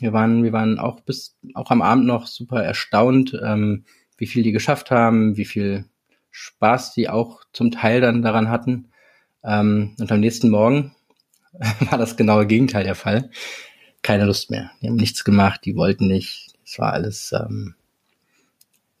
wir 0.00 0.14
waren, 0.14 0.42
wir 0.42 0.52
waren 0.52 0.78
auch 0.78 1.00
bis, 1.00 1.36
auch 1.54 1.70
am 1.70 1.82
Abend 1.82 2.06
noch 2.06 2.26
super 2.26 2.62
erstaunt, 2.62 3.38
ähm, 3.44 3.84
wie 4.16 4.26
viel 4.26 4.42
die 4.42 4.52
geschafft 4.52 4.90
haben, 4.90 5.36
wie 5.36 5.44
viel 5.44 5.84
Spaß 6.30 6.94
die 6.94 7.10
auch 7.10 7.42
zum 7.52 7.70
Teil 7.70 8.00
dann 8.00 8.22
daran 8.22 8.48
hatten. 8.48 8.88
Ähm, 9.44 9.94
und 10.00 10.10
am 10.10 10.20
nächsten 10.20 10.48
Morgen 10.48 10.94
war 11.90 11.98
das 11.98 12.16
genaue 12.16 12.46
Gegenteil 12.46 12.84
der 12.84 12.94
Fall. 12.94 13.30
Keine 14.00 14.24
Lust 14.24 14.50
mehr. 14.50 14.70
Die 14.80 14.88
haben 14.88 14.96
nichts 14.96 15.24
gemacht, 15.24 15.60
die 15.66 15.76
wollten 15.76 16.06
nicht. 16.06 16.54
Es 16.64 16.78
war 16.78 16.94
alles 16.94 17.32
ähm, 17.32 17.74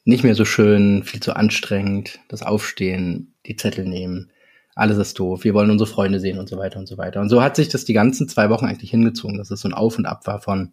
nicht 0.04 0.22
mehr 0.22 0.34
so 0.34 0.44
schön, 0.44 1.02
viel 1.02 1.20
zu 1.20 1.34
anstrengend. 1.34 2.20
Das 2.28 2.42
Aufstehen, 2.42 3.32
die 3.46 3.56
Zettel 3.56 3.86
nehmen, 3.86 4.31
alles 4.74 4.98
ist 4.98 5.18
doof. 5.18 5.44
Wir 5.44 5.54
wollen 5.54 5.70
unsere 5.70 5.88
Freunde 5.88 6.20
sehen 6.20 6.38
und 6.38 6.48
so 6.48 6.56
weiter 6.56 6.78
und 6.78 6.86
so 6.86 6.96
weiter. 6.96 7.20
Und 7.20 7.28
so 7.28 7.42
hat 7.42 7.56
sich 7.56 7.68
das 7.68 7.84
die 7.84 7.92
ganzen 7.92 8.28
zwei 8.28 8.48
Wochen 8.50 8.66
eigentlich 8.66 8.90
hingezogen, 8.90 9.38
dass 9.38 9.50
es 9.50 9.60
so 9.60 9.68
ein 9.68 9.74
Auf 9.74 9.98
und 9.98 10.06
Ab 10.06 10.26
war 10.26 10.40
von 10.40 10.72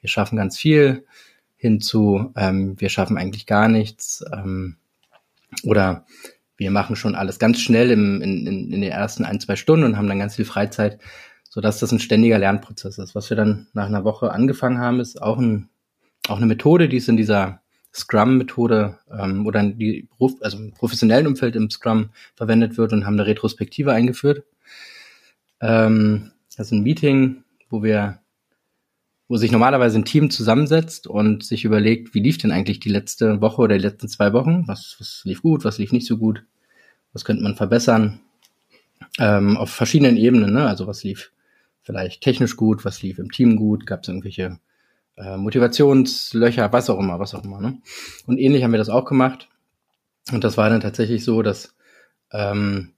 wir 0.00 0.08
schaffen 0.08 0.36
ganz 0.36 0.58
viel 0.58 1.04
hinzu, 1.56 2.32
ähm, 2.36 2.80
wir 2.80 2.90
schaffen 2.90 3.16
eigentlich 3.16 3.46
gar 3.46 3.68
nichts 3.68 4.24
ähm, 4.32 4.76
oder 5.62 6.04
wir 6.56 6.70
machen 6.70 6.96
schon 6.96 7.14
alles 7.14 7.38
ganz 7.38 7.60
schnell 7.60 7.90
im, 7.90 8.20
in, 8.22 8.46
in, 8.46 8.72
in 8.72 8.80
den 8.80 8.90
ersten 8.90 9.24
ein, 9.24 9.40
zwei 9.40 9.56
Stunden 9.56 9.84
und 9.84 9.96
haben 9.96 10.08
dann 10.08 10.18
ganz 10.18 10.36
viel 10.36 10.44
Freizeit, 10.44 11.00
sodass 11.48 11.80
das 11.80 11.92
ein 11.92 11.98
ständiger 11.98 12.38
Lernprozess 12.38 12.98
ist. 12.98 13.14
Was 13.14 13.30
wir 13.30 13.36
dann 13.36 13.68
nach 13.72 13.86
einer 13.86 14.04
Woche 14.04 14.30
angefangen 14.30 14.78
haben, 14.78 15.00
ist 15.00 15.20
auch, 15.20 15.38
ein, 15.38 15.68
auch 16.28 16.36
eine 16.36 16.46
Methode, 16.46 16.88
die 16.88 16.96
ist 16.96 17.08
in 17.08 17.16
dieser 17.16 17.62
Scrum-Methode 17.96 18.98
ähm, 19.10 19.46
oder 19.46 19.62
die 19.62 20.08
also 20.40 20.58
im 20.58 20.72
professionellen 20.72 21.26
Umfeld 21.26 21.56
im 21.56 21.70
Scrum 21.70 22.10
verwendet 22.34 22.76
wird 22.76 22.92
und 22.92 23.06
haben 23.06 23.14
eine 23.14 23.26
Retrospektive 23.26 23.92
eingeführt. 23.92 24.44
Ähm, 25.60 26.32
das 26.56 26.66
ist 26.66 26.72
ein 26.72 26.82
Meeting, 26.82 27.44
wo 27.70 27.82
wir, 27.82 28.20
wo 29.28 29.36
sich 29.36 29.50
normalerweise 29.50 29.98
ein 29.98 30.04
Team 30.04 30.30
zusammensetzt 30.30 31.06
und 31.06 31.44
sich 31.44 31.64
überlegt, 31.64 32.14
wie 32.14 32.20
lief 32.20 32.38
denn 32.38 32.52
eigentlich 32.52 32.80
die 32.80 32.90
letzte 32.90 33.40
Woche 33.40 33.62
oder 33.62 33.76
die 33.76 33.82
letzten 33.82 34.08
zwei 34.08 34.32
Wochen? 34.32 34.68
Was, 34.68 34.96
was 34.98 35.22
lief 35.24 35.42
gut, 35.42 35.64
was 35.64 35.78
lief 35.78 35.92
nicht 35.92 36.06
so 36.06 36.18
gut? 36.18 36.44
Was 37.12 37.24
könnte 37.24 37.42
man 37.42 37.56
verbessern? 37.56 38.20
Ähm, 39.18 39.56
auf 39.56 39.70
verschiedenen 39.70 40.16
Ebenen, 40.16 40.52
ne? 40.52 40.66
Also 40.66 40.86
was 40.86 41.02
lief 41.02 41.32
vielleicht 41.82 42.22
technisch 42.22 42.56
gut, 42.56 42.84
was 42.84 43.02
lief 43.02 43.18
im 43.18 43.30
Team 43.30 43.56
gut, 43.56 43.86
gab 43.86 44.02
es 44.02 44.08
irgendwelche 44.08 44.58
äh, 45.16 45.36
Motivationslöcher, 45.36 46.72
was 46.72 46.90
auch 46.90 46.98
immer, 46.98 47.18
was 47.18 47.34
auch 47.34 47.44
immer. 47.44 47.60
Ne? 47.60 47.78
Und 48.26 48.38
ähnlich 48.38 48.62
haben 48.62 48.72
wir 48.72 48.78
das 48.78 48.88
auch 48.88 49.04
gemacht. 49.04 49.48
Und 50.32 50.44
das 50.44 50.56
war 50.56 50.68
dann 50.70 50.80
tatsächlich 50.80 51.24
so, 51.24 51.42
dass 51.42 51.74
ähm, 52.32 52.92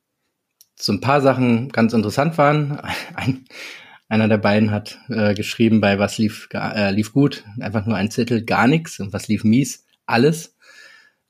so 0.75 0.93
ein 0.93 1.01
paar 1.01 1.21
Sachen 1.21 1.69
ganz 1.71 1.93
interessant 1.93 2.39
waren. 2.39 2.81
Ein, 3.15 3.45
einer 4.11 4.29
der 4.29 4.39
beiden 4.39 4.71
hat 4.71 4.99
äh, 5.09 5.35
geschrieben, 5.35 5.83
bei 5.83 5.99
was 5.99 6.17
lief, 6.17 6.49
äh, 6.55 6.91
lief 6.91 7.13
gut, 7.13 7.45
einfach 7.61 7.85
nur 7.85 7.97
ein 7.97 8.11
Zettel, 8.11 8.43
gar 8.43 8.67
nichts. 8.67 9.01
Und 9.01 9.13
was 9.13 9.29
lief 9.29 9.45
mies, 9.45 9.85
alles. 10.07 10.57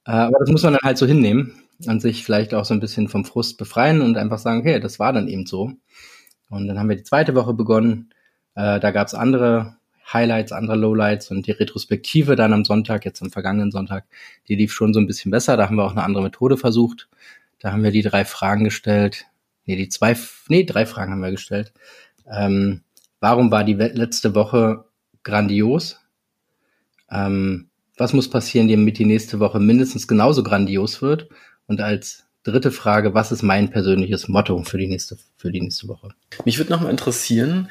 Äh, 0.07 0.12
aber 0.12 0.38
das 0.38 0.50
muss 0.50 0.62
man 0.62 0.75
dann 0.75 0.85
halt 0.85 0.97
so 0.97 1.04
hinnehmen 1.04 1.61
und 1.87 2.00
sich 2.00 2.25
vielleicht 2.25 2.54
auch 2.54 2.64
so 2.64 2.75
ein 2.75 2.80
bisschen 2.80 3.09
vom 3.09 3.25
Frust 3.25 3.59
befreien 3.59 4.00
und 4.00 4.16
einfach 4.16 4.38
sagen, 4.38 4.61
okay, 4.61 4.78
das 4.78 5.00
war 5.00 5.12
dann 5.12 5.26
eben 5.26 5.45
so. 5.45 5.73
Und 6.50 6.68
dann 6.68 6.78
haben 6.78 6.88
wir 6.88 6.97
die 6.97 7.02
zweite 7.02 7.35
Woche 7.35 7.52
begonnen. 7.52 8.11
Äh, 8.54 8.78
da 8.78 8.92
gab 8.92 9.09
es 9.09 9.14
andere 9.14 9.77
Highlights, 10.12 10.52
andere 10.52 10.76
Lowlights 10.76 11.30
und 11.30 11.46
die 11.46 11.52
Retrospektive 11.52 12.36
dann 12.36 12.52
am 12.52 12.64
Sonntag, 12.64 13.04
jetzt 13.04 13.22
am 13.22 13.30
vergangenen 13.30 13.70
Sonntag, 13.70 14.04
die 14.48 14.56
lief 14.56 14.72
schon 14.72 14.94
so 14.94 15.00
ein 15.00 15.06
bisschen 15.06 15.30
besser. 15.30 15.56
Da 15.56 15.66
haben 15.66 15.76
wir 15.76 15.84
auch 15.84 15.92
eine 15.92 16.04
andere 16.04 16.22
Methode 16.22 16.56
versucht. 16.56 17.08
Da 17.60 17.72
haben 17.72 17.82
wir 17.82 17.90
die 17.90 18.02
drei 18.02 18.24
Fragen 18.24 18.64
gestellt. 18.64 19.26
Nee, 19.66 19.76
die 19.76 19.88
zwei, 19.88 20.16
nee, 20.48 20.64
drei 20.64 20.86
Fragen 20.86 21.12
haben 21.12 21.22
wir 21.22 21.30
gestellt. 21.30 21.72
Ähm, 22.30 22.82
warum 23.20 23.50
war 23.50 23.64
die 23.64 23.74
letzte 23.74 24.34
Woche 24.34 24.84
grandios? 25.22 26.00
Ähm, 27.10 27.68
was 27.96 28.12
muss 28.12 28.30
passieren, 28.30 28.68
damit 28.68 28.98
die 28.98 29.04
nächste 29.04 29.40
Woche 29.40 29.60
mindestens 29.60 30.06
genauso 30.06 30.42
grandios 30.42 31.02
wird? 31.02 31.28
Und 31.66 31.80
als 31.80 32.28
dritte 32.44 32.70
Frage, 32.70 33.14
was 33.14 33.32
ist 33.32 33.42
mein 33.42 33.70
persönliches 33.70 34.28
Motto 34.28 34.62
für 34.62 34.78
die 34.78 34.86
nächste, 34.86 35.18
für 35.36 35.52
die 35.52 35.60
nächste 35.60 35.88
Woche? 35.88 36.10
Mich 36.44 36.58
würde 36.58 36.72
noch 36.72 36.80
mal 36.80 36.90
interessieren, 36.90 37.68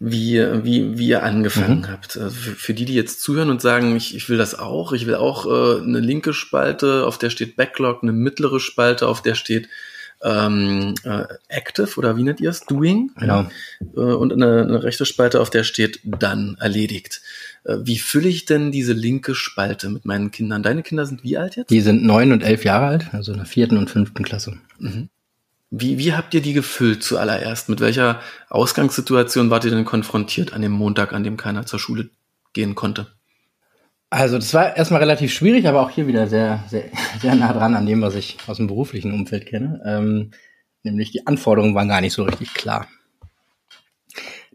wie, 0.00 0.40
wie, 0.64 0.98
wie 0.98 1.08
ihr 1.08 1.22
angefangen 1.22 1.80
mhm. 1.80 1.88
habt. 1.88 2.16
Also 2.16 2.30
für, 2.30 2.52
für, 2.52 2.74
die, 2.74 2.84
die 2.84 2.94
jetzt 2.94 3.20
zuhören 3.20 3.50
und 3.50 3.60
sagen, 3.60 3.96
ich, 3.96 4.14
ich 4.14 4.28
will 4.28 4.38
das 4.38 4.58
auch, 4.58 4.92
ich 4.92 5.06
will 5.06 5.16
auch 5.16 5.46
äh, 5.46 5.82
eine 5.82 6.00
linke 6.00 6.32
Spalte, 6.32 7.04
auf 7.06 7.18
der 7.18 7.30
steht 7.30 7.56
Backlog, 7.56 8.02
eine 8.02 8.12
mittlere 8.12 8.60
Spalte, 8.60 9.08
auf 9.08 9.22
der 9.22 9.34
steht 9.34 9.68
ähm, 10.22 10.94
äh, 11.04 11.24
Active 11.48 11.96
oder 11.96 12.16
wie 12.16 12.22
nennt 12.22 12.40
ihr 12.40 12.50
es? 12.50 12.60
Doing. 12.60 13.10
Genau. 13.18 13.46
Äh, 13.96 14.00
und 14.00 14.32
eine, 14.32 14.62
eine 14.62 14.82
rechte 14.82 15.06
Spalte, 15.06 15.40
auf 15.40 15.50
der 15.50 15.64
steht 15.64 16.00
dann 16.04 16.56
erledigt. 16.60 17.20
Äh, 17.64 17.76
wie 17.82 17.98
fülle 17.98 18.28
ich 18.28 18.44
denn 18.44 18.72
diese 18.72 18.92
linke 18.92 19.34
Spalte 19.34 19.88
mit 19.88 20.04
meinen 20.04 20.30
Kindern? 20.30 20.62
Deine 20.62 20.82
Kinder 20.82 21.06
sind 21.06 21.22
wie 21.22 21.38
alt 21.38 21.56
jetzt? 21.56 21.70
Die 21.70 21.80
sind 21.80 22.04
neun 22.04 22.32
und 22.32 22.42
elf 22.42 22.64
Jahre 22.64 22.86
alt, 22.86 23.06
also 23.12 23.32
in 23.32 23.38
der 23.38 23.46
vierten 23.46 23.78
und 23.78 23.90
fünften 23.90 24.24
Klasse. 24.24 24.58
Mhm. 24.78 25.08
Wie, 25.70 25.98
wie 25.98 26.14
habt 26.14 26.32
ihr 26.32 26.40
die 26.40 26.54
gefüllt 26.54 27.02
zuallererst? 27.02 27.68
Mit 27.68 27.80
welcher 27.80 28.20
Ausgangssituation 28.48 29.50
wart 29.50 29.64
ihr 29.64 29.70
denn 29.70 29.84
konfrontiert 29.84 30.52
an 30.54 30.62
dem 30.62 30.72
Montag, 30.72 31.12
an 31.12 31.24
dem 31.24 31.36
keiner 31.36 31.66
zur 31.66 31.78
Schule 31.78 32.08
gehen 32.54 32.74
konnte? 32.74 33.08
Also 34.10 34.36
das 34.36 34.54
war 34.54 34.74
erstmal 34.74 35.00
relativ 35.00 35.32
schwierig, 35.32 35.68
aber 35.68 35.82
auch 35.82 35.90
hier 35.90 36.06
wieder 36.06 36.26
sehr, 36.26 36.64
sehr, 36.68 36.84
sehr 37.20 37.34
nah 37.34 37.52
dran 37.52 37.74
an 37.74 37.84
dem, 37.84 38.00
was 38.00 38.14
ich 38.14 38.38
aus 38.46 38.56
dem 38.56 38.66
beruflichen 38.66 39.12
Umfeld 39.12 39.44
kenne. 39.44 39.82
Ähm, 39.84 40.30
nämlich 40.82 41.10
die 41.10 41.26
Anforderungen 41.26 41.74
waren 41.74 41.88
gar 41.88 42.00
nicht 42.00 42.14
so 42.14 42.22
richtig 42.22 42.54
klar. 42.54 42.88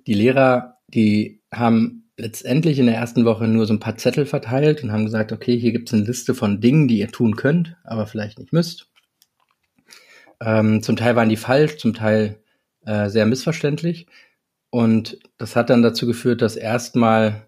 Die 0.07 0.15
Lehrer, 0.15 0.77
die 0.87 1.41
haben 1.53 2.09
letztendlich 2.17 2.79
in 2.79 2.87
der 2.87 2.95
ersten 2.95 3.25
Woche 3.25 3.47
nur 3.47 3.67
so 3.67 3.73
ein 3.73 3.79
paar 3.79 3.97
Zettel 3.97 4.25
verteilt 4.25 4.83
und 4.83 4.91
haben 4.91 5.05
gesagt, 5.05 5.31
okay, 5.31 5.57
hier 5.57 5.71
gibt 5.71 5.89
es 5.89 5.93
eine 5.93 6.03
Liste 6.03 6.33
von 6.33 6.59
Dingen, 6.59 6.87
die 6.87 6.97
ihr 6.97 7.11
tun 7.11 7.35
könnt, 7.35 7.75
aber 7.83 8.07
vielleicht 8.07 8.39
nicht 8.39 8.53
müsst. 8.53 8.87
Ähm, 10.43 10.83
zum 10.83 10.97
Teil 10.97 11.15
waren 11.15 11.29
die 11.29 11.37
falsch, 11.37 11.77
zum 11.77 11.93
Teil 11.93 12.39
äh, 12.85 13.09
sehr 13.09 13.25
missverständlich. 13.25 14.07
Und 14.69 15.19
das 15.37 15.55
hat 15.55 15.69
dann 15.69 15.81
dazu 15.81 16.05
geführt, 16.05 16.41
dass 16.41 16.55
erstmal 16.55 17.47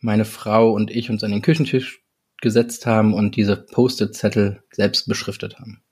meine 0.00 0.24
Frau 0.24 0.72
und 0.72 0.90
ich 0.90 1.10
uns 1.10 1.22
an 1.22 1.30
den 1.30 1.42
Küchentisch 1.42 2.02
gesetzt 2.40 2.86
haben 2.86 3.14
und 3.14 3.36
diese 3.36 3.56
Post-it-Zettel 3.56 4.62
selbst 4.72 5.06
beschriftet 5.06 5.58
haben. 5.58 5.82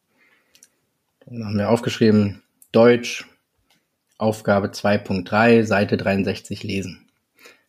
Dann 1.26 1.44
haben 1.44 1.58
wir 1.58 1.68
aufgeschrieben, 1.68 2.42
Deutsch, 2.72 3.26
Aufgabe 4.16 4.68
2.3, 4.68 5.64
Seite 5.64 5.96
63 5.96 6.62
lesen. 6.64 7.10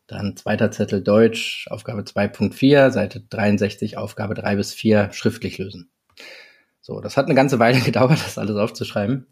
Dann 0.08 0.36
zweiter 0.38 0.72
Zettel 0.72 1.03
Deutsch, 1.03 1.68
Aufgabe 1.70 2.01
2.4, 2.01 2.89
Seite 2.89 3.22
63, 3.29 3.98
Aufgabe 3.98 4.34
3 4.34 4.56
bis 4.56 4.74
4 4.74 5.12
schriftlich 5.12 5.58
lösen. 5.60 5.91
So, 6.89 7.01
das 7.01 7.17
hat 7.17 7.27
eine 7.27 7.36
ganze 7.36 7.60
Weile 7.60 7.79
gedauert, 7.86 8.19
das 8.25 8.39
alles 8.39 8.55
aufzuschreiben. 8.55 9.27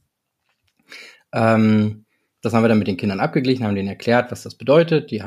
Ähm, 1.33 2.05
das 2.41 2.53
haben 2.53 2.63
wir 2.63 2.69
dann 2.69 2.77
mit 2.77 2.87
den 2.87 2.97
Kindern 2.97 3.19
abgeglichen, 3.19 3.65
haben 3.65 3.73
denen 3.73 3.87
erklärt, 3.87 4.31
was 4.31 4.43
das 4.43 4.53
bedeutet. 4.53 5.09
Die, 5.09 5.23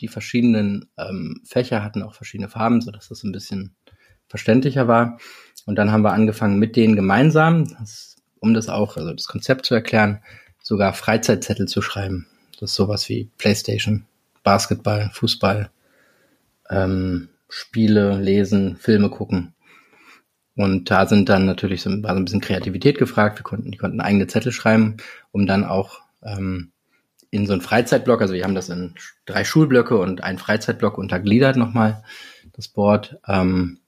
die 0.00 0.06
verschiedenen 0.06 0.88
ähm, 0.96 1.42
Fächer 1.44 1.82
hatten 1.82 2.04
auch 2.04 2.14
verschiedene 2.14 2.48
Farben, 2.48 2.80
so 2.80 2.92
dass 2.92 3.08
das 3.08 3.24
ein 3.24 3.32
bisschen 3.32 3.74
verständlicher 4.28 4.86
war. 4.86 5.18
Und 5.66 5.74
dann 5.74 5.90
haben 5.90 6.02
wir 6.02 6.12
angefangen 6.12 6.60
mit 6.60 6.76
denen 6.76 6.94
gemeinsam, 6.94 7.68
das, 7.80 8.14
um 8.38 8.54
das 8.54 8.68
auch, 8.68 8.96
also 8.96 9.12
das 9.12 9.26
Konzept 9.26 9.66
zu 9.66 9.74
erklären, 9.74 10.22
sogar 10.62 10.92
Freizeitzettel 10.92 11.66
zu 11.66 11.82
schreiben. 11.82 12.28
Das 12.60 12.70
ist 12.70 12.76
sowas 12.76 13.08
wie 13.08 13.28
Playstation, 13.38 14.06
Basketball, 14.44 15.10
Fußball, 15.12 15.70
ähm, 16.70 17.28
Spiele, 17.48 18.18
lesen, 18.20 18.76
Filme 18.76 19.10
gucken. 19.10 19.55
Und 20.56 20.90
da 20.90 21.06
sind 21.06 21.28
dann 21.28 21.44
natürlich 21.44 21.82
so, 21.82 21.90
war 22.02 22.14
so 22.14 22.20
ein 22.20 22.24
bisschen 22.24 22.40
Kreativität 22.40 22.98
gefragt. 22.98 23.38
Wir 23.38 23.44
konnten, 23.44 23.70
die 23.70 23.78
konnten 23.78 24.00
eigene 24.00 24.26
Zettel 24.26 24.52
schreiben, 24.52 24.96
um 25.30 25.46
dann 25.46 25.64
auch 25.64 26.00
ähm, 26.22 26.72
in 27.30 27.46
so 27.46 27.52
einen 27.52 27.62
Freizeitblock, 27.62 28.22
also 28.22 28.32
wir 28.32 28.44
haben 28.44 28.54
das 28.54 28.70
in 28.70 28.94
drei 29.26 29.44
Schulblöcke 29.44 29.98
und 29.98 30.24
einen 30.24 30.38
Freizeitblock 30.38 30.96
untergliedert 30.96 31.56
nochmal, 31.56 32.02
das 32.54 32.68
Board, 32.68 33.18
ähm, 33.28 33.80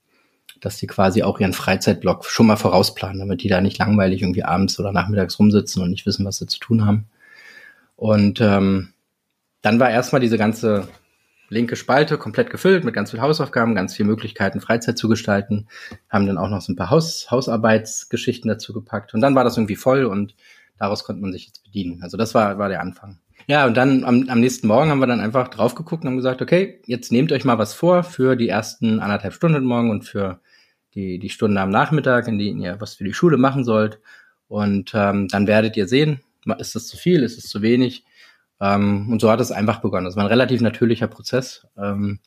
dass 0.61 0.77
die 0.77 0.87
quasi 0.87 1.23
auch 1.23 1.41
ihren 1.41 1.53
Freizeitblock 1.55 2.27
schon 2.27 2.47
mal 2.47 2.57
vorausplanen, 2.57 3.21
damit 3.21 3.43
die 3.43 3.49
da 3.49 3.61
nicht 3.61 3.79
langweilig 3.79 4.21
irgendwie 4.21 4.45
abends 4.45 4.79
oder 4.79 4.93
nachmittags 4.93 5.39
rumsitzen 5.39 5.83
und 5.83 5.91
nicht 5.91 6.05
wissen, 6.05 6.27
was 6.27 6.39
sie 6.39 6.47
zu 6.47 6.59
tun 6.59 6.85
haben. 6.85 7.07
Und 7.97 8.41
ähm, 8.41 8.93
dann 9.63 9.81
war 9.81 9.91
erstmal 9.91 10.21
diese 10.21 10.39
ganze 10.39 10.89
linke 11.49 11.77
Spalte 11.77 12.19
komplett 12.19 12.51
gefüllt 12.51 12.85
mit 12.85 12.95
ganz 12.95 13.11
viel 13.11 13.21
Hausaufgaben, 13.21 13.75
ganz 13.75 13.95
viel 13.95 14.07
Möglichkeiten, 14.07 14.61
Freizeit 14.61 14.99
zu 14.99 15.09
gestalten. 15.09 15.67
Haben 16.09 16.27
dann 16.27 16.39
auch 16.39 16.49
noch 16.49 16.61
so 16.61 16.73
ein 16.73 16.77
paar 16.77 16.91
Haus 16.91 17.31
Hausarbeitsgeschichten 17.31 18.49
dazu 18.49 18.73
gepackt. 18.73 19.15
Und 19.15 19.21
dann 19.21 19.35
war 19.35 19.45
das 19.45 19.57
irgendwie 19.57 19.77
voll 19.77 20.05
und 20.05 20.35
daraus 20.79 21.05
konnte 21.05 21.23
man 21.23 21.33
sich 21.33 21.47
jetzt 21.47 21.65
bedienen. 21.65 22.03
Also 22.03 22.17
das 22.17 22.35
war, 22.35 22.59
war 22.59 22.69
der 22.69 22.81
Anfang. 22.81 23.19
Ja, 23.47 23.67
und 23.67 23.77
dann 23.77 24.05
am, 24.05 24.29
am 24.29 24.41
nächsten 24.41 24.67
Morgen 24.67 24.91
haben 24.91 24.99
wir 24.99 25.07
dann 25.07 25.21
einfach 25.21 25.49
drauf 25.49 25.75
geguckt 25.75 26.05
und 26.05 26.11
haben 26.11 26.17
gesagt, 26.17 26.43
okay, 26.43 26.83
jetzt 26.87 27.11
nehmt 27.13 27.33
euch 27.33 27.45
mal 27.45 27.59
was 27.59 27.73
vor 27.73 28.03
für 28.03 28.37
die 28.37 28.49
ersten 28.49 29.01
anderthalb 29.01 29.33
Stunden 29.33 29.65
morgen 29.65 29.91
und 29.91 30.05
für 30.05 30.41
die, 30.95 31.19
die 31.19 31.31
Stunde 31.31 31.61
am 31.61 31.71
Nachmittag, 31.71 32.29
in 32.29 32.39
denen 32.39 32.61
ihr 32.61 32.81
was 32.81 32.95
für 32.95 33.05
die 33.05 33.15
Schule 33.15 33.39
machen 33.39 33.65
sollt. 33.65 34.01
Und 34.49 34.93
ähm, 34.95 35.29
dann 35.29 35.47
werdet 35.47 35.77
ihr 35.77 35.87
sehen, 35.87 36.21
ist 36.59 36.75
das 36.75 36.87
zu 36.87 36.97
viel, 36.97 37.23
ist 37.23 37.39
es 37.39 37.45
zu 37.45 37.63
wenig. 37.63 38.05
Ähm, 38.61 39.11
und 39.11 39.21
so 39.21 39.31
hat 39.31 39.41
es 39.41 39.53
einfach 39.53 39.81
begonnen. 39.81 40.07
Das 40.07 40.17
war 40.17 40.25
ein 40.25 40.29
relativ 40.29 40.61
natürlicher 40.61 41.09
Prozess, 41.09 41.67
ähm, 41.77 42.21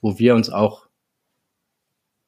wo 0.00 0.18
wir 0.18 0.34
uns 0.34 0.50
auch 0.50 0.86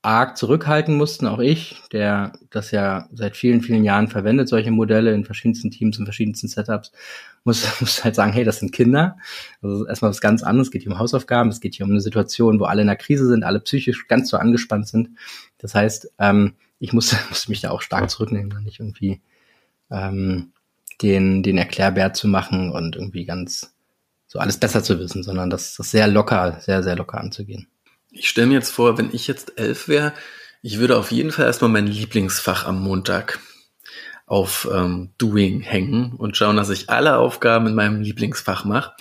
arg 0.03 0.37
zurückhalten 0.37 0.97
mussten, 0.97 1.27
auch 1.27 1.41
ich, 1.41 1.83
der 1.93 2.33
das 2.51 2.71
ja 2.71 3.09
seit 3.13 3.37
vielen, 3.37 3.63
vielen 3.63 3.83
Jahren 3.83 4.07
verwendet, 4.09 4.49
solche 4.49 4.71
Modelle 4.71 5.13
in 5.13 5.25
verschiedensten 5.25 5.71
Teams, 5.71 5.99
in 5.99 6.05
verschiedensten 6.05 6.47
Setups, 6.47 6.93
muss, 7.45 7.67
muss 7.81 8.05
halt 8.05 8.15
sagen, 8.15 8.33
hey, 8.33 8.45
das 8.45 8.61
sind 8.61 8.73
Kinder. 8.73 9.17
Also 9.61 9.87
erstmal 9.87 10.11
was 10.11 10.21
ganz 10.21 10.43
anderes, 10.43 10.69
es 10.69 10.71
geht 10.71 10.83
hier 10.83 10.93
um 10.93 10.99
Hausaufgaben, 10.99 11.51
es 11.51 11.61
geht 11.61 11.75
hier 11.75 11.85
um 11.85 11.91
eine 11.91 12.01
Situation, 12.01 12.61
wo 12.61 12.65
alle 12.65 12.83
in 12.83 12.87
der 12.87 12.97
Krise 12.97 13.27
sind, 13.27 13.45
alle 13.45 13.61
psychisch 13.61 14.07
ganz 14.07 14.31
so 14.31 14.37
angespannt 14.37 14.87
sind. 14.87 15.11
Das 15.59 15.75
heißt, 15.75 16.13
ähm, 16.19 16.55
ich 16.79 16.93
musste, 16.93 17.17
musste 17.29 17.51
mich 17.51 17.61
da 17.61 17.71
auch 17.71 17.83
stark 17.83 18.09
zurücknehmen, 18.09 18.51
dann 18.51 18.63
nicht 18.63 18.79
irgendwie 18.79 19.21
ähm, 19.91 20.53
den, 21.03 21.43
den 21.43 21.59
Erklärbär 21.59 22.13
zu 22.13 22.29
machen 22.29 22.71
und 22.71 22.97
irgendwie 22.97 23.25
ganz 23.25 23.75
so 24.27 24.39
alles 24.39 24.59
besser 24.59 24.83
zu 24.83 24.99
wissen, 24.99 25.23
sondern 25.23 25.51
das, 25.51 25.75
das 25.77 25.91
sehr 25.91 26.07
locker, 26.07 26.59
sehr, 26.61 26.83
sehr 26.83 26.97
locker 26.97 27.19
anzugehen. 27.19 27.69
Ich 28.11 28.29
stelle 28.29 28.49
mir 28.49 28.55
jetzt 28.55 28.71
vor, 28.71 28.99
wenn 28.99 29.11
ich 29.13 29.27
jetzt 29.27 29.59
elf 29.59 29.89
wäre, 29.89 30.13
ich 30.61 30.79
würde 30.79 30.97
auf 30.97 31.13
jeden 31.13 31.31
Fall 31.31 31.47
erstmal 31.47 31.71
mein 31.71 31.87
Lieblingsfach 31.87 32.67
am 32.67 32.83
Montag 32.83 33.39
auf 34.27 34.69
ähm, 34.73 35.11
Doing 35.17 35.61
hängen 35.61 36.13
und 36.13 36.37
schauen, 36.37 36.57
dass 36.57 36.69
ich 36.69 36.91
alle 36.91 37.17
Aufgaben 37.17 37.67
in 37.67 37.75
meinem 37.75 38.03
Lieblingsfach 38.03 38.65
mache 38.65 38.93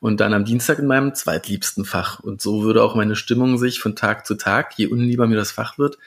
und 0.00 0.18
dann 0.18 0.34
am 0.34 0.44
Dienstag 0.44 0.80
in 0.80 0.86
meinem 0.86 1.14
zweitliebsten 1.14 1.84
Fach. 1.84 2.18
Und 2.18 2.40
so 2.40 2.64
würde 2.64 2.82
auch 2.82 2.96
meine 2.96 3.14
Stimmung 3.14 3.58
sich 3.58 3.78
von 3.78 3.94
Tag 3.94 4.26
zu 4.26 4.34
Tag, 4.34 4.76
je 4.76 4.86
unlieber 4.86 5.28
mir 5.28 5.36
das 5.36 5.52
Fach 5.52 5.78
wird, 5.78 5.98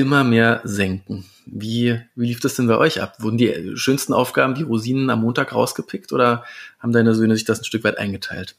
immer 0.00 0.24
mehr 0.24 0.60
senken. 0.64 1.24
Wie, 1.46 2.00
wie 2.14 2.26
lief 2.26 2.40
das 2.40 2.56
denn 2.56 2.66
bei 2.66 2.76
euch 2.76 3.00
ab? 3.00 3.16
Wurden 3.20 3.38
die 3.38 3.72
schönsten 3.76 4.12
Aufgaben, 4.12 4.54
die 4.54 4.64
Rosinen 4.64 5.10
am 5.10 5.20
Montag 5.20 5.54
rausgepickt 5.54 6.12
oder 6.12 6.44
haben 6.78 6.92
deine 6.92 7.14
Söhne 7.14 7.34
sich 7.34 7.44
das 7.44 7.60
ein 7.60 7.64
Stück 7.64 7.84
weit 7.84 7.98
eingeteilt? 7.98 8.56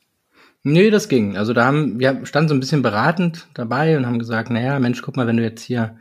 Nee, 0.63 0.89
das 0.89 1.09
ging. 1.09 1.37
Also 1.37 1.53
da 1.53 1.65
haben 1.65 1.99
wir 1.99 2.25
standen 2.25 2.49
so 2.49 2.55
ein 2.55 2.59
bisschen 2.59 2.81
beratend 2.81 3.47
dabei 3.53 3.97
und 3.97 4.05
haben 4.05 4.19
gesagt, 4.19 4.49
naja, 4.49 4.79
Mensch, 4.79 5.01
guck 5.01 5.15
mal, 5.15 5.27
wenn 5.27 5.37
du 5.37 5.43
jetzt 5.43 5.63
hier 5.63 5.97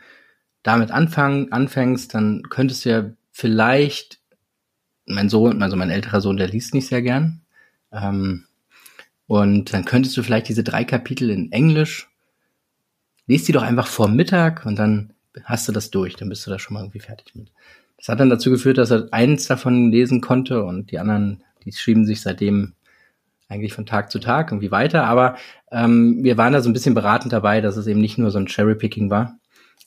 damit 0.63 0.91
anfangen, 0.91 1.53
anfängst, 1.53 2.15
dann 2.15 2.43
könntest 2.51 2.85
du 2.85 2.89
ja 2.89 3.11
vielleicht, 3.31 4.19
mein 5.07 5.29
Sohn, 5.29 5.63
also 5.63 5.77
mein 5.77 5.91
älterer 5.91 6.21
Sohn, 6.21 6.37
der 6.37 6.49
liest 6.49 6.75
nicht 6.75 6.89
sehr 6.89 7.03
gern. 7.03 7.43
Ähm, 7.93 8.45
und 9.27 9.73
dann 9.73 9.85
könntest 9.85 10.17
du 10.17 10.23
vielleicht 10.23 10.49
diese 10.49 10.65
drei 10.65 10.85
Kapitel 10.85 11.31
in 11.31 11.53
Englisch, 11.53 12.09
lest 13.27 13.47
die 13.47 13.53
doch 13.53 13.63
einfach 13.63 13.87
vor 13.87 14.09
Mittag 14.09 14.67
und 14.67 14.77
dann 14.77 15.13
hast 15.45 15.69
du 15.69 15.73
das 15.73 15.91
durch, 15.91 16.17
dann 16.17 16.29
bist 16.29 16.47
du 16.47 16.51
da 16.51 16.59
schon 16.59 16.75
mal 16.75 16.81
irgendwie 16.81 17.01
fertig 17.01 17.35
mit. 17.35 17.53
Das 17.97 18.09
hat 18.09 18.21
dann 18.21 18.31
dazu 18.31 18.51
geführt, 18.51 18.79
dass 18.79 18.91
er 18.91 19.09
eins 19.13 19.47
davon 19.47 19.91
lesen 19.91 20.21
konnte 20.21 20.63
und 20.63 20.91
die 20.91 20.99
anderen, 20.99 21.43
die 21.65 21.73
schieben 21.73 22.05
sich 22.05 22.21
seitdem 22.21 22.75
eigentlich 23.49 23.73
von 23.73 23.87
Tag 23.87 24.11
zu 24.11 24.19
Tag 24.19 24.51
irgendwie 24.51 24.71
weiter. 24.71 25.05
Aber 25.05 25.37
ähm, 25.71 26.23
wir 26.23 26.37
waren 26.37 26.53
da 26.53 26.61
so 26.61 26.69
ein 26.69 26.73
bisschen 26.73 26.95
beratend 26.95 27.33
dabei, 27.33 27.61
dass 27.61 27.77
es 27.77 27.87
eben 27.87 28.01
nicht 28.01 28.19
nur 28.19 28.31
so 28.31 28.39
ein 28.39 28.47
Cherry-Picking 28.47 29.11
war, 29.11 29.39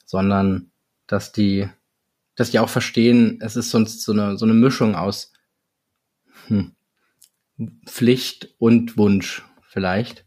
sondern 0.05 0.71
dass 1.07 1.31
die, 1.31 1.67
dass 2.35 2.51
die 2.51 2.59
auch 2.59 2.69
verstehen, 2.69 3.39
es 3.41 3.55
ist 3.55 3.69
sonst 3.69 4.03
so 4.03 4.13
eine, 4.13 4.37
so 4.37 4.45
eine 4.45 4.53
Mischung 4.53 4.95
aus 4.95 5.33
hm, 6.47 6.71
Pflicht 7.85 8.55
und 8.57 8.97
Wunsch 8.97 9.43
vielleicht. 9.61 10.25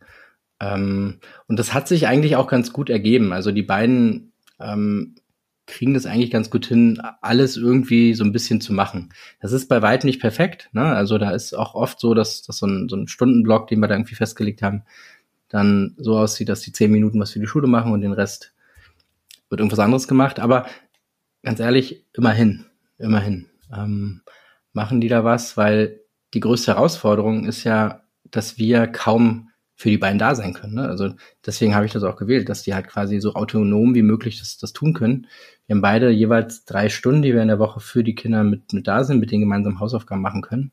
Ähm, 0.60 1.20
und 1.46 1.58
das 1.58 1.72
hat 1.74 1.88
sich 1.88 2.06
eigentlich 2.06 2.36
auch 2.36 2.46
ganz 2.46 2.72
gut 2.72 2.90
ergeben. 2.90 3.32
Also 3.32 3.50
die 3.50 3.62
beiden 3.62 4.31
ähm, 4.62 5.16
kriegen 5.66 5.94
das 5.94 6.06
eigentlich 6.06 6.30
ganz 6.30 6.50
gut 6.50 6.66
hin, 6.66 7.00
alles 7.20 7.56
irgendwie 7.56 8.14
so 8.14 8.24
ein 8.24 8.32
bisschen 8.32 8.60
zu 8.60 8.72
machen. 8.72 9.10
Das 9.40 9.52
ist 9.52 9.68
bei 9.68 9.80
weitem 9.80 10.08
nicht 10.08 10.20
perfekt. 10.20 10.68
Ne? 10.72 10.82
Also 10.82 11.18
da 11.18 11.30
ist 11.30 11.54
auch 11.54 11.74
oft 11.74 12.00
so, 12.00 12.14
dass, 12.14 12.42
dass 12.42 12.58
so, 12.58 12.66
ein, 12.66 12.88
so 12.88 12.96
ein 12.96 13.08
Stundenblock, 13.08 13.68
den 13.68 13.80
wir 13.80 13.88
da 13.88 13.94
irgendwie 13.94 14.14
festgelegt 14.14 14.62
haben, 14.62 14.82
dann 15.48 15.94
so 15.98 16.18
aussieht, 16.18 16.48
dass 16.48 16.60
die 16.60 16.72
zehn 16.72 16.90
Minuten 16.90 17.20
was 17.20 17.32
für 17.32 17.40
die 17.40 17.46
Schule 17.46 17.68
machen 17.68 17.92
und 17.92 18.00
den 18.00 18.12
Rest 18.12 18.54
wird 19.48 19.60
irgendwas 19.60 19.78
anderes 19.78 20.08
gemacht. 20.08 20.40
Aber 20.40 20.66
ganz 21.42 21.60
ehrlich, 21.60 22.04
immerhin, 22.12 22.64
immerhin 22.98 23.46
ähm, 23.72 24.22
machen 24.72 25.00
die 25.00 25.08
da 25.08 25.24
was, 25.24 25.56
weil 25.56 26.00
die 26.34 26.40
größte 26.40 26.74
Herausforderung 26.74 27.44
ist 27.44 27.64
ja, 27.64 28.02
dass 28.30 28.58
wir 28.58 28.86
kaum 28.86 29.50
für 29.82 29.90
die 29.90 29.98
beiden 29.98 30.20
da 30.20 30.36
sein 30.36 30.54
können. 30.54 30.74
Ne? 30.74 30.88
Also 30.88 31.10
deswegen 31.44 31.74
habe 31.74 31.84
ich 31.84 31.92
das 31.92 32.04
auch 32.04 32.14
gewählt, 32.14 32.48
dass 32.48 32.62
die 32.62 32.72
halt 32.72 32.86
quasi 32.86 33.18
so 33.18 33.34
autonom 33.34 33.96
wie 33.96 34.02
möglich 34.02 34.38
das, 34.38 34.56
das 34.56 34.72
tun 34.72 34.92
können. 34.92 35.26
Wir 35.66 35.74
haben 35.74 35.82
beide 35.82 36.08
jeweils 36.08 36.64
drei 36.64 36.88
Stunden, 36.88 37.22
die 37.22 37.34
wir 37.34 37.42
in 37.42 37.48
der 37.48 37.58
Woche 37.58 37.80
für 37.80 38.04
die 38.04 38.14
Kinder 38.14 38.44
mit, 38.44 38.72
mit 38.72 38.86
da 38.86 39.02
sind, 39.02 39.18
mit 39.18 39.32
denen 39.32 39.40
gemeinsam 39.40 39.80
Hausaufgaben 39.80 40.22
machen 40.22 40.40
können. 40.40 40.70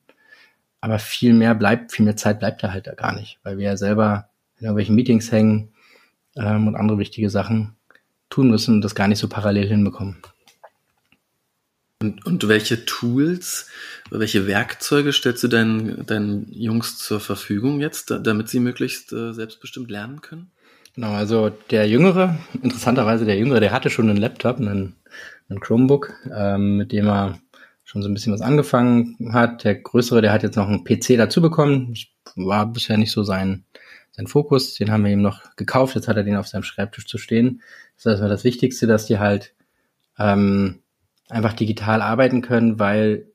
Aber 0.80 1.00
viel 1.00 1.34
mehr 1.34 1.56
bleibt, 1.56 1.92
viel 1.92 2.06
mehr 2.06 2.18
Zeit 2.18 2.38
bleibt 2.38 2.62
da 2.62 2.72
halt 2.72 2.86
da 2.86 2.94
gar 2.94 3.16
nicht, 3.16 3.40
weil 3.42 3.58
wir 3.58 3.66
ja 3.66 3.78
selber 3.78 4.30
in 4.60 4.66
irgendwelchen 4.66 4.94
Meetings 4.94 5.32
hängen 5.32 5.74
ähm, 6.36 6.68
und 6.68 6.76
andere 6.76 7.00
wichtige 7.00 7.32
Sachen 7.32 7.76
tun 8.30 8.52
müssen 8.52 8.76
und 8.76 8.82
das 8.82 8.94
gar 8.94 9.08
nicht 9.08 9.18
so 9.18 9.28
parallel 9.28 9.70
hinbekommen. 9.70 10.18
Und, 12.02 12.26
und 12.26 12.48
welche 12.48 12.86
Tools, 12.86 13.68
welche 14.10 14.48
Werkzeuge 14.48 15.12
stellst 15.12 15.44
du 15.44 15.50
deinen, 15.50 16.06
deinen 16.06 16.48
Jungs 16.50 16.98
zur 16.98 17.20
Verfügung 17.20 17.82
jetzt, 17.82 18.10
damit 18.10 18.48
sie 18.48 18.62
möglichst 18.62 19.12
äh, 19.12 19.34
selbstbestimmt 19.34 19.92
lernen 19.92 20.22
können? 20.22 20.50
Genau, 20.96 21.12
also 21.12 21.50
der 21.50 21.90
Jüngere, 21.90 22.38
interessanterweise 22.62 23.26
der 23.26 23.38
Jüngere, 23.38 23.60
der 23.60 23.72
hatte 23.72 23.90
schon 23.90 24.10
einen 24.10 24.18
Laptop, 24.18 24.60
einen, 24.60 24.96
einen 25.50 25.60
Chromebook, 25.60 26.14
ähm, 26.34 26.78
mit 26.78 26.94
dem 26.94 27.08
er 27.08 27.40
schon 27.84 28.02
so 28.02 28.08
ein 28.08 28.14
bisschen 28.14 28.32
was 28.32 28.42
angefangen 28.42 29.34
hat. 29.34 29.66
Der 29.66 29.76
Größere, 29.76 30.22
der 30.22 30.32
hat 30.32 30.44
jetzt 30.44 30.56
noch 30.56 30.70
einen 30.70 30.86
PC 30.86 31.18
dazu 31.18 31.42
bekommen. 31.42 31.96
War 32.36 32.66
bisher 32.72 32.98
nicht 32.98 33.12
so 33.12 33.24
sein, 33.24 33.66
sein 34.12 34.28
Fokus. 34.28 34.76
Den 34.76 34.90
haben 34.90 35.04
wir 35.04 35.12
ihm 35.12 35.22
noch 35.22 35.56
gekauft. 35.58 35.96
Jetzt 35.96 36.08
hat 36.08 36.16
er 36.16 36.24
den 36.24 36.38
auf 36.38 36.48
seinem 36.48 36.64
Schreibtisch 36.64 37.08
zu 37.08 37.18
stehen. 37.18 37.62
Das 38.02 38.22
ist 38.22 38.22
das 38.22 38.44
Wichtigste, 38.46 38.88
dass 38.88 39.06
die 39.06 39.20
halt 39.20 39.54
ähm, 40.18 40.80
einfach 41.30 41.54
digital 41.54 42.02
arbeiten 42.02 42.42
können, 42.42 42.80
weil 42.80 43.28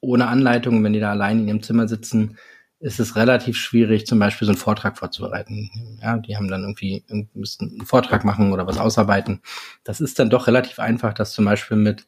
ohne 0.00 0.28
Anleitung, 0.28 0.82
wenn 0.82 0.92
die 0.92 1.00
da 1.00 1.10
allein 1.10 1.40
in 1.40 1.48
ihrem 1.48 1.62
Zimmer 1.62 1.88
sitzen, 1.88 2.38
ist 2.80 3.00
es 3.00 3.16
relativ 3.16 3.56
schwierig, 3.56 4.06
zum 4.06 4.18
Beispiel 4.18 4.46
so 4.46 4.52
einen 4.52 4.58
Vortrag 4.58 4.98
vorzubereiten. 4.98 5.98
Ja, 6.02 6.18
die 6.18 6.36
haben 6.36 6.48
dann 6.48 6.62
irgendwie, 6.62 7.02
müssten 7.32 7.70
einen 7.70 7.86
Vortrag 7.86 8.24
machen 8.24 8.52
oder 8.52 8.66
was 8.66 8.78
ausarbeiten. 8.78 9.40
Das 9.84 10.00
ist 10.00 10.18
dann 10.18 10.30
doch 10.30 10.46
relativ 10.46 10.78
einfach, 10.78 11.14
das 11.14 11.32
zum 11.32 11.46
Beispiel 11.46 11.78
mit, 11.78 12.06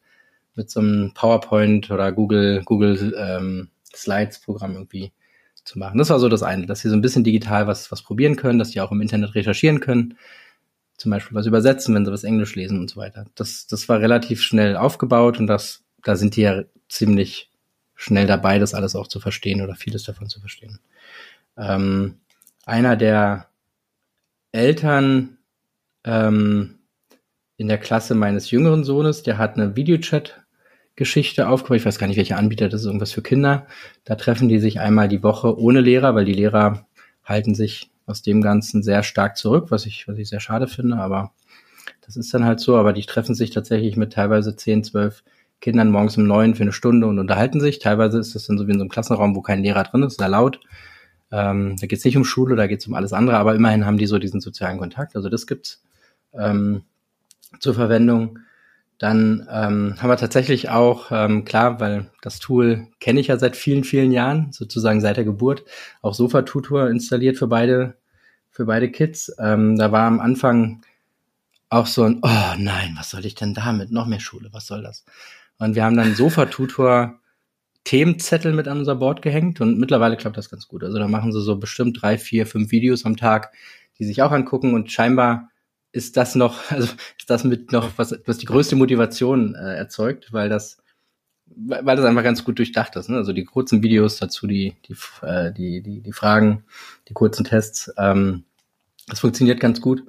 mit 0.54 0.70
so 0.70 0.80
einem 0.80 1.12
PowerPoint 1.14 1.90
oder 1.90 2.12
Google, 2.12 2.62
Google 2.64 3.14
ähm, 3.18 3.68
Slides 3.94 4.40
Programm 4.40 4.74
irgendwie 4.74 5.12
zu 5.64 5.78
machen. 5.78 5.98
Das 5.98 6.10
war 6.10 6.18
so 6.18 6.28
das 6.28 6.42
eine, 6.42 6.66
dass 6.66 6.80
sie 6.80 6.90
so 6.90 6.94
ein 6.94 7.00
bisschen 7.00 7.24
digital 7.24 7.66
was, 7.66 7.90
was 7.90 8.02
probieren 8.02 8.36
können, 8.36 8.58
dass 8.58 8.70
sie 8.70 8.80
auch 8.80 8.92
im 8.92 9.00
Internet 9.00 9.34
recherchieren 9.34 9.80
können 9.80 10.16
zum 10.96 11.10
Beispiel 11.10 11.34
was 11.34 11.46
übersetzen, 11.46 11.94
wenn 11.94 12.04
sie 12.04 12.12
was 12.12 12.24
Englisch 12.24 12.54
lesen 12.54 12.80
und 12.80 12.90
so 12.90 13.00
weiter. 13.00 13.26
Das, 13.34 13.66
das 13.66 13.88
war 13.88 14.00
relativ 14.00 14.42
schnell 14.42 14.76
aufgebaut 14.76 15.38
und 15.38 15.46
das, 15.46 15.82
da 16.02 16.16
sind 16.16 16.36
die 16.36 16.42
ja 16.42 16.62
ziemlich 16.88 17.50
schnell 17.94 18.26
dabei, 18.26 18.58
das 18.58 18.74
alles 18.74 18.94
auch 18.94 19.06
zu 19.06 19.20
verstehen 19.20 19.62
oder 19.62 19.74
vieles 19.74 20.04
davon 20.04 20.28
zu 20.28 20.40
verstehen. 20.40 20.78
Ähm, 21.56 22.16
einer 22.64 22.96
der 22.96 23.48
Eltern 24.52 25.38
ähm, 26.04 26.78
in 27.56 27.68
der 27.68 27.78
Klasse 27.78 28.14
meines 28.14 28.50
jüngeren 28.50 28.84
Sohnes, 28.84 29.22
der 29.22 29.38
hat 29.38 29.56
eine 29.56 29.76
Videochat-Geschichte 29.76 31.48
aufgebaut. 31.48 31.78
Ich 31.78 31.86
weiß 31.86 31.98
gar 31.98 32.06
nicht, 32.06 32.18
welcher 32.18 32.36
Anbieter 32.36 32.68
das 32.68 32.82
ist, 32.82 32.86
irgendwas 32.86 33.12
für 33.12 33.22
Kinder. 33.22 33.66
Da 34.04 34.14
treffen 34.14 34.48
die 34.48 34.58
sich 34.58 34.80
einmal 34.80 35.08
die 35.08 35.22
Woche 35.22 35.58
ohne 35.58 35.80
Lehrer, 35.80 36.14
weil 36.14 36.26
die 36.26 36.34
Lehrer 36.34 36.86
halten 37.24 37.54
sich 37.54 37.90
aus 38.06 38.22
dem 38.22 38.40
Ganzen 38.40 38.82
sehr 38.82 39.02
stark 39.02 39.36
zurück, 39.36 39.66
was 39.70 39.84
ich, 39.86 40.06
was 40.08 40.16
ich 40.18 40.28
sehr 40.28 40.40
schade 40.40 40.68
finde, 40.68 40.96
aber 40.96 41.32
das 42.02 42.16
ist 42.16 42.32
dann 42.32 42.44
halt 42.44 42.60
so. 42.60 42.76
Aber 42.76 42.92
die 42.92 43.02
treffen 43.02 43.34
sich 43.34 43.50
tatsächlich 43.50 43.96
mit 43.96 44.12
teilweise 44.12 44.56
10, 44.56 44.84
12 44.84 45.24
Kindern 45.60 45.90
morgens 45.90 46.16
um 46.16 46.26
neun 46.26 46.54
für 46.54 46.62
eine 46.62 46.72
Stunde 46.72 47.06
und 47.06 47.18
unterhalten 47.18 47.60
sich. 47.60 47.78
Teilweise 47.78 48.18
ist 48.18 48.34
das 48.34 48.46
dann 48.46 48.58
so 48.58 48.66
wie 48.66 48.72
in 48.72 48.78
so 48.78 48.82
einem 48.82 48.90
Klassenraum, 48.90 49.34
wo 49.34 49.42
kein 49.42 49.62
Lehrer 49.62 49.84
drin 49.84 50.02
ist, 50.02 50.18
sehr 50.18 50.28
laut. 50.28 50.60
Ähm, 51.32 51.76
da 51.80 51.86
geht 51.86 51.98
es 51.98 52.04
nicht 52.04 52.16
um 52.16 52.24
Schule, 52.24 52.54
da 52.54 52.66
geht 52.66 52.80
es 52.80 52.86
um 52.86 52.94
alles 52.94 53.12
andere, 53.12 53.38
aber 53.38 53.54
immerhin 53.54 53.84
haben 53.84 53.98
die 53.98 54.06
so 54.06 54.18
diesen 54.18 54.40
sozialen 54.40 54.78
Kontakt. 54.78 55.16
Also 55.16 55.28
das 55.28 55.46
gibt's 55.46 55.82
ähm, 56.32 56.82
zur 57.58 57.74
Verwendung. 57.74 58.38
Dann 58.98 59.46
ähm, 59.50 59.96
haben 59.98 60.08
wir 60.08 60.16
tatsächlich 60.16 60.70
auch, 60.70 61.10
ähm, 61.10 61.44
klar, 61.44 61.80
weil 61.80 62.10
das 62.22 62.38
Tool 62.38 62.88
kenne 62.98 63.20
ich 63.20 63.26
ja 63.26 63.38
seit 63.38 63.54
vielen, 63.54 63.84
vielen 63.84 64.10
Jahren, 64.10 64.52
sozusagen 64.52 65.02
seit 65.02 65.18
der 65.18 65.24
Geburt, 65.24 65.64
auch 66.00 66.14
Sofa-Tutor 66.14 66.88
installiert 66.88 67.36
für 67.36 67.46
beide, 67.46 67.96
für 68.50 68.64
beide 68.64 68.90
Kids. 68.90 69.30
Ähm, 69.38 69.76
da 69.76 69.92
war 69.92 70.06
am 70.06 70.20
Anfang 70.20 70.80
auch 71.68 71.86
so 71.86 72.04
ein, 72.04 72.20
oh 72.22 72.54
nein, 72.58 72.94
was 72.96 73.10
soll 73.10 73.26
ich 73.26 73.34
denn 73.34 73.52
damit? 73.52 73.90
Noch 73.90 74.06
mehr 74.06 74.20
Schule, 74.20 74.48
was 74.52 74.66
soll 74.66 74.82
das? 74.82 75.04
Und 75.58 75.74
wir 75.74 75.84
haben 75.84 75.96
dann 75.96 76.14
Sofa-Tutor 76.14 77.20
Themenzettel 77.84 78.52
mit 78.52 78.66
an 78.66 78.78
unser 78.78 78.96
Board 78.96 79.22
gehängt 79.22 79.60
und 79.60 79.78
mittlerweile 79.78 80.16
klappt 80.16 80.36
das 80.36 80.50
ganz 80.50 80.66
gut. 80.66 80.82
Also 80.82 80.98
da 80.98 81.06
machen 81.06 81.32
sie 81.32 81.40
so 81.40 81.56
bestimmt 81.56 82.02
drei, 82.02 82.18
vier, 82.18 82.46
fünf 82.46 82.72
Videos 82.72 83.04
am 83.04 83.16
Tag, 83.16 83.52
die 83.98 84.04
sich 84.04 84.22
auch 84.22 84.32
angucken 84.32 84.74
und 84.74 84.90
scheinbar 84.90 85.50
ist 85.96 86.16
das 86.16 86.34
noch, 86.34 86.60
also 86.70 86.88
ist 87.18 87.30
das 87.30 87.42
mit 87.42 87.72
noch 87.72 87.90
was, 87.96 88.16
was 88.26 88.38
die 88.38 88.46
größte 88.46 88.76
Motivation 88.76 89.54
äh, 89.54 89.76
erzeugt, 89.76 90.32
weil 90.32 90.48
das, 90.48 90.78
weil 91.46 91.96
das 91.96 92.04
einfach 92.04 92.22
ganz 92.22 92.44
gut 92.44 92.58
durchdacht 92.58 92.94
ist. 92.96 93.08
Ne? 93.08 93.16
Also 93.16 93.32
die 93.32 93.44
kurzen 93.44 93.82
Videos 93.82 94.18
dazu, 94.18 94.46
die, 94.46 94.76
die, 94.86 94.96
äh, 95.22 95.52
die, 95.52 95.82
die, 95.82 96.00
die 96.02 96.12
Fragen, 96.12 96.64
die 97.08 97.14
kurzen 97.14 97.44
Tests, 97.44 97.92
ähm, 97.96 98.44
das 99.08 99.20
funktioniert 99.20 99.60
ganz 99.60 99.80
gut. 99.80 100.04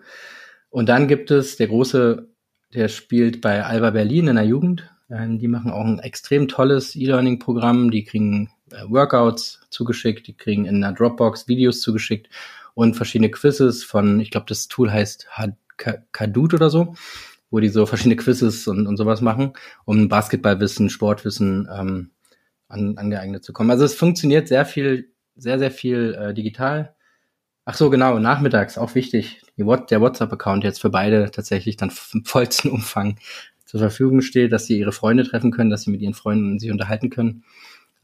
Und 0.69 0.89
dann 0.89 1.07
gibt 1.07 1.31
es 1.31 1.55
der 1.55 1.67
große, 1.67 2.27
der 2.73 2.87
spielt 2.89 3.41
bei 3.41 3.63
Alba 3.63 3.91
Berlin 3.91 4.27
in 4.27 4.35
der 4.35 4.45
Jugend. 4.45 4.89
Ähm, 5.09 5.39
die 5.39 5.47
machen 5.47 5.71
auch 5.71 5.85
ein 5.85 5.99
extrem 5.99 6.47
tolles 6.47 6.95
E-Learning-Programm. 6.95 7.91
Die 7.91 8.03
kriegen 8.03 8.49
äh, 8.71 8.83
Workouts 8.89 9.61
zugeschickt, 9.69 10.27
die 10.27 10.35
kriegen 10.35 10.65
in 10.65 10.83
einer 10.83 10.93
Dropbox 10.93 11.47
Videos 11.47 11.79
zugeschickt 11.79 12.29
und 12.73 12.95
verschiedene 12.95 13.31
Quizzes 13.31 13.83
von, 13.83 14.19
ich 14.19 14.31
glaube, 14.31 14.47
das 14.49 14.67
Tool 14.67 14.91
heißt 14.91 15.29
Kadut 15.77 16.53
oder 16.53 16.69
so, 16.69 16.95
wo 17.49 17.59
die 17.59 17.69
so 17.69 17.85
verschiedene 17.85 18.15
Quizzes 18.15 18.67
und, 18.67 18.87
und 18.87 18.97
sowas 18.97 19.21
machen, 19.21 19.53
um 19.85 20.09
Basketballwissen, 20.09 20.89
Sportwissen 20.89 21.67
ähm, 21.73 22.11
an, 22.67 22.97
angeeignet 22.97 23.43
zu 23.43 23.53
kommen. 23.53 23.71
Also 23.71 23.85
es 23.85 23.93
funktioniert 23.93 24.47
sehr 24.47 24.65
viel, 24.65 25.11
sehr, 25.35 25.59
sehr 25.59 25.71
viel 25.71 26.15
äh, 26.19 26.33
digital. 26.33 26.95
Ach 27.65 27.75
so, 27.75 27.89
genau, 27.89 28.19
nachmittags, 28.19 28.77
auch 28.77 28.95
wichtig. 28.95 29.41
Die, 29.57 29.63
der 29.63 30.01
WhatsApp-Account 30.01 30.63
jetzt 30.63 30.81
für 30.81 30.89
beide 30.89 31.31
tatsächlich 31.31 31.77
dann 31.77 31.91
im 32.13 32.25
vollsten 32.25 32.71
Umfang 32.71 33.17
zur 33.65 33.79
Verfügung 33.81 34.21
steht, 34.21 34.53
dass 34.53 34.65
sie 34.65 34.79
ihre 34.79 34.93
Freunde 34.93 35.25
treffen 35.25 35.51
können, 35.51 35.69
dass 35.69 35.83
sie 35.83 35.91
mit 35.91 36.01
ihren 36.01 36.13
Freunden 36.13 36.59
sich 36.59 36.71
unterhalten 36.71 37.09
können. 37.09 37.43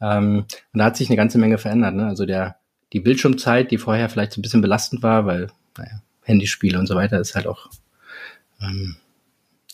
Ähm, 0.00 0.44
und 0.72 0.78
da 0.78 0.84
hat 0.84 0.96
sich 0.96 1.08
eine 1.08 1.16
ganze 1.16 1.38
Menge 1.38 1.58
verändert. 1.58 1.94
Ne? 1.94 2.06
Also 2.06 2.26
der, 2.26 2.56
die 2.92 3.00
Bildschirmzeit, 3.00 3.70
die 3.70 3.78
vorher 3.78 4.08
vielleicht 4.08 4.32
so 4.32 4.40
ein 4.40 4.42
bisschen 4.42 4.60
belastend 4.60 5.02
war, 5.02 5.24
weil, 5.24 5.48
naja, 5.78 6.02
Handyspiele 6.24 6.78
und 6.78 6.86
so 6.86 6.94
weiter 6.94 7.20
ist 7.20 7.34
halt 7.34 7.46
auch, 7.46 7.70
ähm, 8.60 8.96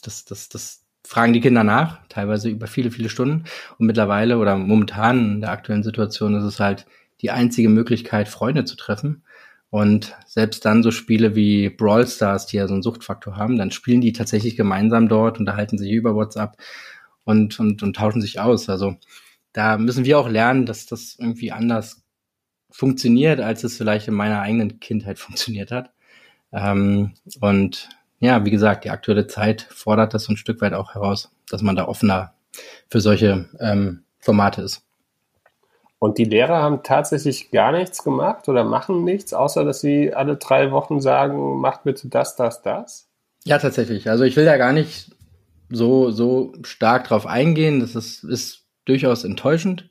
das, 0.02 0.24
das, 0.24 0.48
das 0.48 0.84
fragen 1.04 1.32
die 1.32 1.40
Kinder 1.40 1.64
nach, 1.64 2.00
teilweise 2.08 2.48
über 2.48 2.66
viele, 2.66 2.90
viele 2.90 3.08
Stunden. 3.08 3.44
Und 3.78 3.86
mittlerweile 3.86 4.38
oder 4.38 4.56
momentan 4.56 5.34
in 5.34 5.40
der 5.40 5.50
aktuellen 5.50 5.82
Situation 5.82 6.34
ist 6.34 6.44
es 6.44 6.60
halt 6.60 6.86
die 7.20 7.30
einzige 7.30 7.68
Möglichkeit, 7.68 8.28
Freunde 8.28 8.64
zu 8.64 8.76
treffen. 8.76 9.24
Und 9.70 10.16
selbst 10.26 10.64
dann 10.64 10.82
so 10.82 10.90
Spiele 10.90 11.36
wie 11.36 11.68
Brawl 11.68 12.06
Stars, 12.06 12.46
die 12.46 12.56
ja 12.56 12.66
so 12.66 12.74
einen 12.74 12.82
Suchtfaktor 12.82 13.36
haben, 13.36 13.56
dann 13.56 13.70
spielen 13.70 14.00
die 14.00 14.12
tatsächlich 14.12 14.56
gemeinsam 14.56 15.08
dort, 15.08 15.38
unterhalten 15.38 15.78
sich 15.78 15.92
über 15.92 16.14
WhatsApp 16.14 16.56
und, 17.24 17.58
und, 17.60 17.82
und 17.82 17.96
tauschen 17.96 18.20
sich 18.20 18.40
aus. 18.40 18.68
Also 18.68 18.96
da 19.52 19.78
müssen 19.78 20.04
wir 20.04 20.18
auch 20.18 20.28
lernen, 20.28 20.66
dass 20.66 20.86
das 20.86 21.16
irgendwie 21.18 21.52
anders 21.52 22.02
funktioniert, 22.70 23.40
als 23.40 23.64
es 23.64 23.76
vielleicht 23.76 24.08
in 24.08 24.14
meiner 24.14 24.40
eigenen 24.40 24.80
Kindheit 24.80 25.18
funktioniert 25.20 25.70
hat. 25.70 25.92
Ähm, 26.52 27.14
und 27.40 27.88
ja, 28.18 28.44
wie 28.44 28.50
gesagt, 28.50 28.84
die 28.84 28.90
aktuelle 28.90 29.26
Zeit 29.26 29.62
fordert 29.70 30.14
das 30.14 30.24
so 30.24 30.32
ein 30.32 30.36
Stück 30.36 30.60
weit 30.60 30.74
auch 30.74 30.94
heraus, 30.94 31.30
dass 31.48 31.62
man 31.62 31.76
da 31.76 31.88
offener 31.88 32.34
für 32.88 33.00
solche 33.00 33.48
ähm, 33.60 34.02
Formate 34.18 34.62
ist. 34.62 34.82
Und 35.98 36.16
die 36.16 36.24
Lehrer 36.24 36.62
haben 36.62 36.82
tatsächlich 36.82 37.50
gar 37.50 37.72
nichts 37.72 38.02
gemacht 38.02 38.48
oder 38.48 38.64
machen 38.64 39.04
nichts, 39.04 39.34
außer 39.34 39.64
dass 39.64 39.80
sie 39.80 40.14
alle 40.14 40.36
drei 40.36 40.70
Wochen 40.72 41.00
sagen, 41.00 41.60
macht 41.60 41.84
bitte 41.84 42.08
das, 42.08 42.36
das, 42.36 42.62
das? 42.62 43.08
Ja, 43.44 43.58
tatsächlich. 43.58 44.08
Also 44.08 44.24
ich 44.24 44.34
will 44.36 44.46
da 44.46 44.56
gar 44.56 44.72
nicht 44.72 45.10
so, 45.68 46.10
so 46.10 46.52
stark 46.62 47.04
drauf 47.04 47.26
eingehen. 47.26 47.80
Das 47.80 47.94
ist, 47.94 48.24
ist 48.24 48.64
durchaus 48.86 49.24
enttäuschend. 49.24 49.90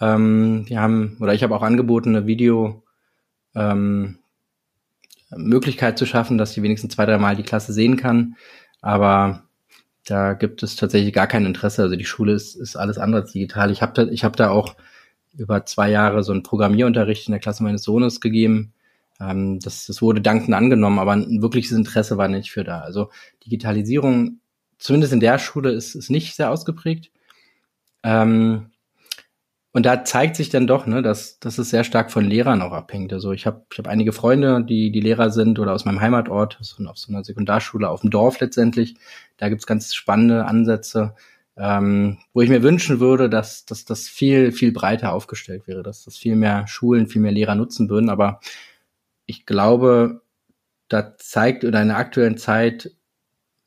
Ähm, 0.00 0.64
wir 0.68 0.80
haben, 0.80 1.18
oder 1.20 1.34
ich 1.34 1.42
habe 1.42 1.54
auch 1.54 1.62
angeboten, 1.62 2.16
eine 2.16 2.26
Video 2.26 2.82
ähm, 3.54 4.18
Möglichkeit 5.34 5.98
zu 5.98 6.06
schaffen, 6.06 6.38
dass 6.38 6.52
sie 6.52 6.62
wenigstens 6.62 6.94
zwei, 6.94 7.06
dreimal 7.06 7.36
die 7.36 7.42
Klasse 7.42 7.72
sehen 7.72 7.96
kann. 7.96 8.36
Aber 8.80 9.42
da 10.04 10.34
gibt 10.34 10.62
es 10.62 10.76
tatsächlich 10.76 11.12
gar 11.12 11.26
kein 11.26 11.46
Interesse. 11.46 11.82
Also 11.82 11.96
die 11.96 12.04
Schule 12.04 12.32
ist, 12.32 12.54
ist 12.54 12.76
alles 12.76 12.98
andere 12.98 13.22
als 13.22 13.32
digital. 13.32 13.70
Ich 13.70 13.82
habe 13.82 13.92
da, 13.92 14.10
ich 14.10 14.24
hab 14.24 14.36
da 14.36 14.50
auch 14.50 14.76
über 15.36 15.66
zwei 15.66 15.90
Jahre 15.90 16.22
so 16.22 16.32
einen 16.32 16.42
Programmierunterricht 16.42 17.26
in 17.26 17.32
der 17.32 17.40
Klasse 17.40 17.62
meines 17.62 17.82
Sohnes 17.82 18.20
gegeben. 18.20 18.72
Ähm, 19.20 19.58
das, 19.60 19.86
das 19.86 20.00
wurde 20.00 20.20
dankend 20.20 20.54
angenommen, 20.54 20.98
aber 20.98 21.12
ein 21.12 21.42
wirkliches 21.42 21.76
Interesse 21.76 22.16
war 22.18 22.28
nicht 22.28 22.50
für 22.50 22.64
da. 22.64 22.80
Also 22.80 23.10
Digitalisierung, 23.44 24.40
zumindest 24.78 25.12
in 25.12 25.20
der 25.20 25.38
Schule, 25.38 25.72
ist, 25.72 25.94
ist 25.94 26.10
nicht 26.10 26.36
sehr 26.36 26.50
ausgeprägt. 26.50 27.10
Ähm, 28.02 28.70
und 29.76 29.84
da 29.84 30.04
zeigt 30.04 30.36
sich 30.36 30.48
dann 30.48 30.66
doch, 30.66 30.86
ne, 30.86 31.02
dass, 31.02 31.38
dass 31.38 31.58
es 31.58 31.70
sehr 31.70 31.84
stark 31.84 32.10
von 32.10 32.24
Lehrern 32.24 32.62
auch 32.62 32.72
abhängt. 32.72 33.12
Also 33.12 33.32
ich 33.32 33.46
habe 33.46 33.64
ich 33.70 33.78
hab 33.78 33.86
einige 33.86 34.12
Freunde, 34.12 34.64
die 34.64 34.90
die 34.90 35.00
Lehrer 35.00 35.30
sind 35.30 35.58
oder 35.58 35.72
aus 35.72 35.84
meinem 35.84 36.00
Heimatort, 36.00 36.58
auf 36.60 36.98
so 36.98 37.12
einer 37.12 37.24
Sekundarschule 37.24 37.88
auf 37.88 38.00
dem 38.00 38.10
Dorf 38.10 38.40
letztendlich. 38.40 38.96
Da 39.36 39.48
gibt's 39.48 39.66
ganz 39.66 39.94
spannende 39.94 40.46
Ansätze 40.46 41.14
ähm, 41.56 42.18
wo 42.34 42.42
ich 42.42 42.50
mir 42.50 42.62
wünschen 42.62 43.00
würde, 43.00 43.30
dass, 43.30 43.64
dass 43.64 43.84
das 43.84 44.08
viel, 44.08 44.52
viel 44.52 44.72
breiter 44.72 45.12
aufgestellt 45.12 45.66
wäre, 45.66 45.82
dass 45.82 46.04
das 46.04 46.16
viel 46.16 46.36
mehr 46.36 46.66
Schulen, 46.66 47.06
viel 47.06 47.22
mehr 47.22 47.32
Lehrer 47.32 47.54
nutzen 47.54 47.88
würden. 47.88 48.10
Aber 48.10 48.40
ich 49.26 49.46
glaube, 49.46 50.22
da 50.88 51.16
zeigt 51.16 51.64
oder 51.64 51.80
in 51.82 51.88
der 51.88 51.96
aktuellen 51.96 52.36
Zeit 52.36 52.92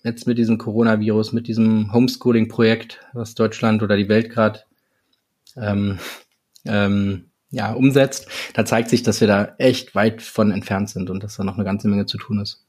jetzt 0.03 0.27
mit 0.27 0.37
diesem 0.37 0.57
Coronavirus, 0.57 1.33
mit 1.33 1.47
diesem 1.47 1.91
Homeschooling-Projekt, 1.91 3.01
was 3.13 3.35
Deutschland 3.35 3.83
oder 3.83 3.97
die 3.97 4.07
Welt 4.07 4.29
gerade 4.29 4.61
ähm, 5.57 5.99
ähm, 6.65 7.31
ja, 7.51 7.73
umsetzt, 7.73 8.27
da 8.53 8.65
zeigt 8.65 8.89
sich, 8.89 9.03
dass 9.03 9.21
wir 9.21 9.27
da 9.27 9.55
echt 9.57 9.95
weit 9.95 10.21
von 10.21 10.51
entfernt 10.51 10.89
sind 10.89 11.09
und 11.09 11.23
dass 11.23 11.37
da 11.37 11.43
noch 11.43 11.55
eine 11.55 11.63
ganze 11.63 11.87
Menge 11.87 12.05
zu 12.05 12.17
tun 12.17 12.39
ist. 12.39 12.65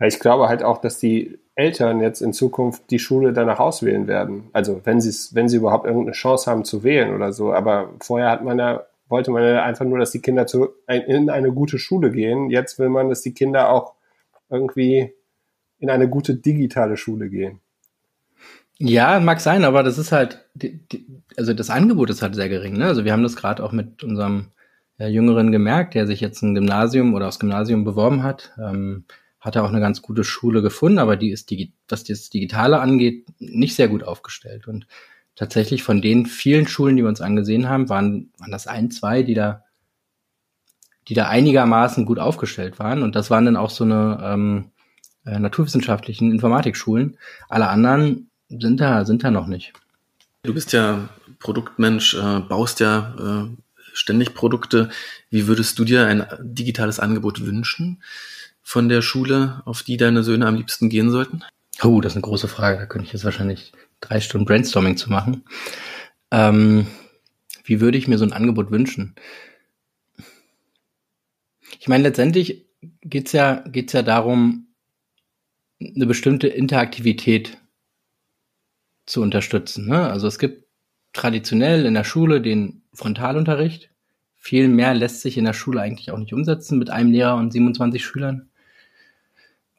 Ich 0.00 0.18
glaube 0.18 0.48
halt 0.48 0.62
auch, 0.62 0.80
dass 0.80 0.98
die 0.98 1.38
Eltern 1.54 2.00
jetzt 2.00 2.20
in 2.20 2.34
Zukunft 2.34 2.90
die 2.90 2.98
Schule 2.98 3.32
danach 3.32 3.60
auswählen 3.60 4.06
werden. 4.06 4.50
Also 4.52 4.82
wenn 4.84 5.00
sie 5.00 5.08
es, 5.08 5.34
wenn 5.34 5.48
sie 5.48 5.56
überhaupt 5.56 5.86
irgendeine 5.86 6.12
Chance 6.12 6.50
haben 6.50 6.64
zu 6.64 6.84
wählen 6.84 7.14
oder 7.14 7.32
so. 7.32 7.52
Aber 7.52 7.94
vorher 8.00 8.30
hat 8.30 8.44
man 8.44 8.58
ja, 8.58 8.84
wollte 9.08 9.30
man 9.30 9.42
ja 9.42 9.62
einfach 9.62 9.86
nur, 9.86 9.98
dass 9.98 10.10
die 10.10 10.20
Kinder 10.20 10.46
zu, 10.46 10.68
in 10.86 11.30
eine 11.30 11.52
gute 11.52 11.78
Schule 11.78 12.10
gehen. 12.10 12.50
Jetzt 12.50 12.78
will 12.78 12.90
man, 12.90 13.08
dass 13.08 13.22
die 13.22 13.32
Kinder 13.32 13.70
auch 13.70 13.94
irgendwie 14.50 15.14
in 15.78 15.88
eine 15.88 16.08
gute 16.08 16.34
digitale 16.34 16.98
Schule 16.98 17.30
gehen. 17.30 17.60
Ja, 18.78 19.20
mag 19.20 19.40
sein, 19.40 19.64
aber 19.64 19.82
das 19.82 19.96
ist 19.96 20.12
halt, 20.12 20.44
die, 20.54 20.86
die, 20.88 21.06
also 21.36 21.54
das 21.54 21.70
Angebot 21.70 22.10
ist 22.10 22.20
halt 22.22 22.34
sehr 22.34 22.48
gering. 22.48 22.76
Ne? 22.76 22.86
Also 22.86 23.04
wir 23.04 23.12
haben 23.12 23.22
das 23.22 23.36
gerade 23.36 23.64
auch 23.64 23.72
mit 23.72 24.04
unserem 24.04 24.48
äh, 24.98 25.08
Jüngeren 25.08 25.50
gemerkt, 25.50 25.94
der 25.94 26.06
sich 26.06 26.20
jetzt 26.20 26.42
ein 26.42 26.54
Gymnasium 26.54 27.14
oder 27.14 27.28
aufs 27.28 27.38
Gymnasium 27.38 27.84
beworben 27.84 28.22
hat. 28.22 28.52
Ähm, 28.58 29.04
hat 29.40 29.56
er 29.56 29.64
auch 29.64 29.70
eine 29.70 29.80
ganz 29.80 30.02
gute 30.02 30.24
Schule 30.24 30.60
gefunden, 30.60 30.98
aber 30.98 31.16
die 31.16 31.30
ist, 31.30 31.50
was 31.88 32.04
das 32.04 32.30
Digitale 32.30 32.80
angeht, 32.80 33.26
nicht 33.38 33.76
sehr 33.76 33.88
gut 33.88 34.02
aufgestellt. 34.02 34.66
Und 34.66 34.86
tatsächlich 35.36 35.82
von 35.82 36.02
den 36.02 36.26
vielen 36.26 36.66
Schulen, 36.66 36.96
die 36.96 37.02
wir 37.02 37.08
uns 37.08 37.20
angesehen 37.20 37.68
haben, 37.68 37.88
waren, 37.88 38.32
waren 38.38 38.50
das 38.50 38.66
ein, 38.66 38.90
zwei, 38.90 39.22
die 39.22 39.34
da, 39.34 39.62
die 41.08 41.14
da 41.14 41.28
einigermaßen 41.28 42.04
gut 42.04 42.18
aufgestellt 42.18 42.78
waren. 42.78 43.02
Und 43.02 43.14
das 43.14 43.30
waren 43.30 43.44
dann 43.44 43.56
auch 43.56 43.70
so 43.70 43.84
eine 43.84 44.18
ähm, 44.22 44.70
äh, 45.24 45.38
naturwissenschaftlichen 45.38 46.32
Informatikschulen. 46.32 47.16
Alle 47.48 47.68
anderen 47.68 48.30
sind 48.48 48.80
da, 48.80 49.04
sind 49.04 49.24
da 49.24 49.30
noch 49.30 49.46
nicht. 49.46 49.72
Du 50.42 50.54
bist 50.54 50.72
ja 50.72 51.08
Produktmensch, 51.38 52.14
äh, 52.14 52.40
baust 52.40 52.80
ja 52.80 53.48
äh, 53.48 53.56
ständig 53.92 54.34
Produkte. 54.34 54.90
Wie 55.30 55.46
würdest 55.46 55.78
du 55.78 55.84
dir 55.84 56.06
ein 56.06 56.26
digitales 56.40 57.00
Angebot 57.00 57.44
wünschen? 57.44 58.02
von 58.66 58.88
der 58.88 59.00
Schule, 59.00 59.62
auf 59.64 59.84
die 59.84 59.96
deine 59.96 60.24
Söhne 60.24 60.44
am 60.48 60.56
liebsten 60.56 60.88
gehen 60.88 61.12
sollten? 61.12 61.44
Oh, 61.84 62.00
das 62.00 62.12
ist 62.12 62.16
eine 62.16 62.22
große 62.22 62.48
Frage. 62.48 62.78
Da 62.78 62.86
könnte 62.86 63.06
ich 63.06 63.12
jetzt 63.12 63.24
wahrscheinlich 63.24 63.70
drei 64.00 64.20
Stunden 64.20 64.44
Brainstorming 64.44 64.96
zu 64.96 65.08
machen. 65.08 65.44
Ähm, 66.32 66.88
wie 67.62 67.80
würde 67.80 67.96
ich 67.96 68.08
mir 68.08 68.18
so 68.18 68.24
ein 68.24 68.32
Angebot 68.32 68.72
wünschen? 68.72 69.14
Ich 71.78 71.86
meine, 71.86 72.02
letztendlich 72.02 72.66
geht's 73.02 73.30
ja, 73.30 73.62
geht's 73.68 73.92
ja 73.92 74.02
darum, 74.02 74.66
eine 75.80 76.06
bestimmte 76.06 76.48
Interaktivität 76.48 77.58
zu 79.06 79.22
unterstützen. 79.22 79.88
Ne? 79.88 80.10
Also 80.10 80.26
es 80.26 80.38
gibt 80.38 80.66
traditionell 81.12 81.86
in 81.86 81.94
der 81.94 82.04
Schule 82.04 82.40
den 82.40 82.82
Frontalunterricht. 82.92 83.90
Viel 84.36 84.68
mehr 84.68 84.94
lässt 84.94 85.22
sich 85.22 85.38
in 85.38 85.44
der 85.44 85.54
Schule 85.54 85.80
eigentlich 85.80 86.10
auch 86.10 86.18
nicht 86.18 86.32
umsetzen 86.32 86.78
mit 86.78 86.90
einem 86.90 87.12
Lehrer 87.12 87.36
und 87.36 87.52
27 87.52 88.04
Schülern. 88.04 88.48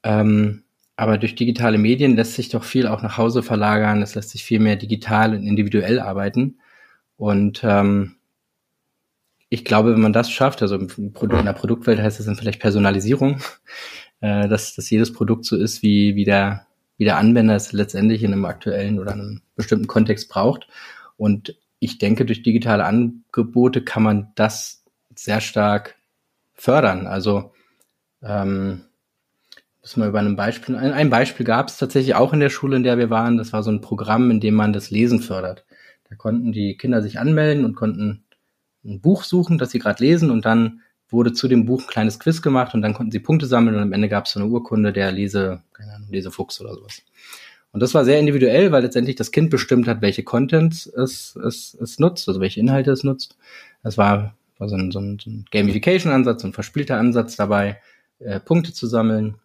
Ähm, 0.03 0.63
aber 0.95 1.17
durch 1.17 1.35
digitale 1.35 1.77
Medien 1.77 2.15
lässt 2.15 2.33
sich 2.33 2.49
doch 2.49 2.63
viel 2.63 2.87
auch 2.87 3.03
nach 3.03 3.17
Hause 3.17 3.43
verlagern. 3.43 4.01
Es 4.01 4.15
lässt 4.15 4.31
sich 4.31 4.43
viel 4.43 4.59
mehr 4.59 4.75
digital 4.75 5.35
und 5.35 5.43
individuell 5.45 5.99
arbeiten. 5.99 6.59
Und 7.17 7.61
ähm, 7.63 8.15
ich 9.49 9.63
glaube, 9.63 9.93
wenn 9.93 10.01
man 10.01 10.13
das 10.13 10.31
schafft, 10.31 10.61
also 10.61 10.75
in 10.75 11.13
der 11.13 11.53
Produktwelt 11.53 11.99
heißt 11.99 12.19
es 12.19 12.25
dann 12.25 12.35
vielleicht 12.35 12.59
Personalisierung, 12.59 13.41
äh, 14.21 14.47
dass, 14.47 14.75
dass 14.75 14.89
jedes 14.89 15.13
Produkt 15.13 15.45
so 15.45 15.55
ist, 15.55 15.83
wie, 15.83 16.15
wie, 16.15 16.25
der, 16.25 16.66
wie 16.97 17.05
der 17.05 17.17
Anwender 17.17 17.55
es 17.55 17.73
letztendlich 17.73 18.23
in 18.23 18.33
einem 18.33 18.45
aktuellen 18.45 18.99
oder 18.99 19.13
einem 19.13 19.41
bestimmten 19.55 19.87
Kontext 19.87 20.29
braucht. 20.29 20.67
Und 21.15 21.55
ich 21.79 21.97
denke, 21.97 22.25
durch 22.25 22.43
digitale 22.43 22.85
Angebote 22.85 23.83
kann 23.83 24.03
man 24.03 24.31
das 24.35 24.83
sehr 25.15 25.41
stark 25.41 25.95
fördern. 26.53 27.07
Also 27.07 27.53
ähm, 28.23 28.81
müssen 29.81 30.01
wir 30.01 30.09
über 30.09 30.19
ein 30.19 30.35
Beispiel. 30.35 30.75
Ein, 30.75 30.91
ein 30.91 31.09
Beispiel 31.09 31.45
gab 31.45 31.69
es 31.69 31.77
tatsächlich 31.77 32.15
auch 32.15 32.33
in 32.33 32.39
der 32.39 32.49
Schule, 32.49 32.75
in 32.75 32.83
der 32.83 32.97
wir 32.97 33.09
waren. 33.09 33.37
Das 33.37 33.53
war 33.53 33.63
so 33.63 33.71
ein 33.71 33.81
Programm, 33.81 34.31
in 34.31 34.39
dem 34.39 34.55
man 34.55 34.73
das 34.73 34.89
Lesen 34.89 35.21
fördert. 35.21 35.65
Da 36.09 36.15
konnten 36.15 36.51
die 36.51 36.77
Kinder 36.77 37.01
sich 37.01 37.19
anmelden 37.19 37.65
und 37.65 37.75
konnten 37.75 38.23
ein 38.83 39.01
Buch 39.01 39.23
suchen, 39.23 39.57
das 39.57 39.71
sie 39.71 39.79
gerade 39.79 40.03
lesen 40.03 40.31
und 40.31 40.45
dann 40.45 40.81
wurde 41.09 41.33
zu 41.33 41.47
dem 41.47 41.65
Buch 41.65 41.81
ein 41.83 41.87
kleines 41.87 42.19
Quiz 42.19 42.41
gemacht 42.41 42.73
und 42.73 42.81
dann 42.81 42.93
konnten 42.93 43.11
sie 43.11 43.19
Punkte 43.19 43.45
sammeln 43.45 43.75
und 43.75 43.81
am 43.81 43.93
Ende 43.93 44.09
gab 44.09 44.25
es 44.25 44.31
so 44.31 44.39
eine 44.39 44.49
Urkunde 44.49 44.91
der 44.91 45.11
Lese, 45.11 45.61
keine 45.73 45.93
Ahnung, 45.93 46.09
Lesefuchs 46.11 46.59
oder 46.61 46.73
sowas. 46.73 47.01
Und 47.71 47.81
das 47.81 47.93
war 47.93 48.05
sehr 48.05 48.19
individuell, 48.19 48.71
weil 48.71 48.83
letztendlich 48.83 49.15
das 49.15 49.31
Kind 49.31 49.49
bestimmt 49.49 49.87
hat, 49.87 50.01
welche 50.01 50.23
Contents 50.23 50.87
es, 50.87 51.35
es, 51.35 51.77
es 51.79 51.99
nutzt, 51.99 52.27
also 52.27 52.39
welche 52.41 52.59
Inhalte 52.59 52.91
es 52.91 53.03
nutzt. 53.03 53.37
Das 53.83 53.97
war, 53.97 54.35
war 54.57 54.69
so 54.69 54.75
ein, 54.75 54.91
so 54.91 54.99
ein, 54.99 55.19
so 55.19 55.29
ein 55.29 55.45
Gamification-Ansatz, 55.51 56.41
so 56.41 56.47
ein 56.47 56.53
verspielter 56.53 56.97
Ansatz 56.97 57.35
dabei, 57.35 57.79
äh, 58.19 58.39
Punkte 58.39 58.73
zu 58.73 58.87
sammeln. 58.87 59.35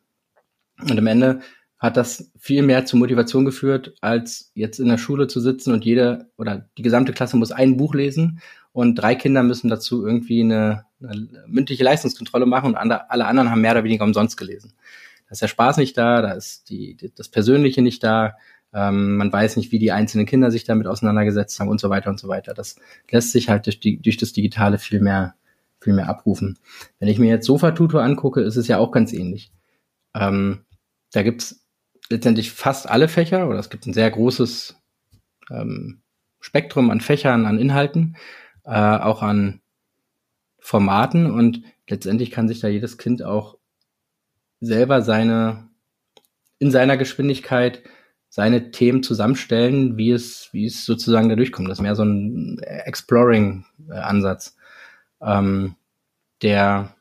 Und 0.81 0.99
am 0.99 1.07
Ende 1.07 1.41
hat 1.83 1.97
das 1.97 2.31
viel 2.39 2.63
mehr 2.63 2.87
zur 2.87 3.01
Motivation 3.01 3.45
geführt, 3.45 3.95
als 4.01 4.53
jetzt 4.55 4.79
in 4.79 4.87
der 4.87 4.99
Schule 4.99 5.27
zu 5.27 5.41
sitzen 5.41 5.73
und 5.73 5.85
jede 5.85 6.31
oder 6.39 6.69
die 6.79 6.83
gesamte 6.83 7.13
Klasse 7.13 7.37
muss 7.37 7.51
ein 7.51 7.77
Buch 7.77 7.93
lesen 7.93 8.41
und 8.71 8.95
drei 8.95 9.17
Kinder 9.17 9.43
müssen 9.43 9.69
dazu 9.69 10.07
irgendwie 10.07 10.43
eine, 10.43 10.87
eine 11.03 11.45
mündliche 11.49 11.83
Leistungskontrolle 11.83 12.47
machen 12.47 12.77
und 12.77 12.77
alle 12.77 13.27
anderen 13.27 13.51
haben 13.51 13.61
mehr 13.61 13.73
oder 13.73 13.83
weniger 13.83 14.05
umsonst 14.05 14.37
gelesen. 14.37 14.75
Da 15.27 15.33
ist 15.33 15.43
der 15.43 15.49
Spaß 15.49 15.79
nicht 15.79 15.99
da, 15.99 16.23
da 16.23 16.31
ist 16.31 16.71
die, 16.71 16.97
das 17.17 17.29
Persönliche 17.29 17.83
nicht 17.83 18.05
da. 18.05 18.37
Ähm, 18.73 19.17
man 19.17 19.33
weiß 19.33 19.57
nicht, 19.57 19.73
wie 19.73 19.81
die 19.81 19.91
einzelnen 19.91 20.25
Kinder 20.25 20.53
sich 20.53 20.63
damit 20.63 20.87
auseinandergesetzt 20.87 21.59
haben 21.59 21.69
und 21.69 21.81
so 21.81 21.91
weiter 21.91 22.11
und 22.11 22.21
so 22.21 22.29
weiter. 22.29 22.55
Das 22.55 22.77
lässt 23.11 23.33
sich 23.33 23.49
halt 23.49 23.67
durch, 23.67 23.81
die, 23.81 24.01
durch 24.01 24.19
das 24.19 24.33
Digitale 24.33 24.79
viel 24.79 25.01
mehr, 25.01 25.35
viel 25.81 25.95
mehr 25.95 26.09
abrufen. 26.09 26.61
Wenn 27.01 27.09
ich 27.09 27.19
mir 27.19 27.29
jetzt 27.29 27.47
Sofa-Tutor 27.47 28.05
angucke, 28.05 28.41
ist 28.41 28.57
es 28.57 28.69
ja 28.69 28.79
auch 28.79 28.93
ganz 28.93 29.13
ähnlich. 29.13 29.51
Ähm, 30.15 30.61
da 31.13 31.23
gibt's 31.23 31.62
letztendlich 32.13 32.53
fast 32.53 32.89
alle 32.89 33.09
Fächer 33.09 33.49
oder 33.49 33.59
es 33.59 33.71
gibt 33.71 33.87
ein 33.87 33.93
sehr 33.93 34.11
großes 34.11 34.77
ähm, 35.51 36.03
Spektrum 36.41 36.91
an 36.91 37.01
Fächern, 37.01 37.47
an 37.47 37.59
Inhalten, 37.59 38.17
äh, 38.65 38.71
auch 38.71 39.23
an 39.23 39.61
Formaten 40.59 41.31
und 41.31 41.63
letztendlich 41.89 42.31
kann 42.31 42.49
sich 42.49 42.61
da 42.61 42.69
jedes 42.69 42.99
Kind 42.99 43.23
auch 43.23 43.59
selber 44.61 45.03
seine 45.03 45.69
in 46.59 46.71
seiner 46.71 46.97
Geschwindigkeit 46.97 47.83
seine 48.29 48.71
Themen 48.71 49.03
zusammenstellen, 49.03 49.99
wie 49.99 50.11
es, 50.11 50.49
wie 50.53 50.65
es 50.65 50.87
sozusagen 50.87 51.29
da 51.29 51.37
durchkommt. 51.37 51.69
Das 51.69 51.79
ist 51.79 51.83
mehr 51.83 51.95
so 51.95 52.03
ein 52.03 52.59
Exploring-Ansatz. 52.61 54.57
Ähm, 55.21 55.75
der, 56.41 56.97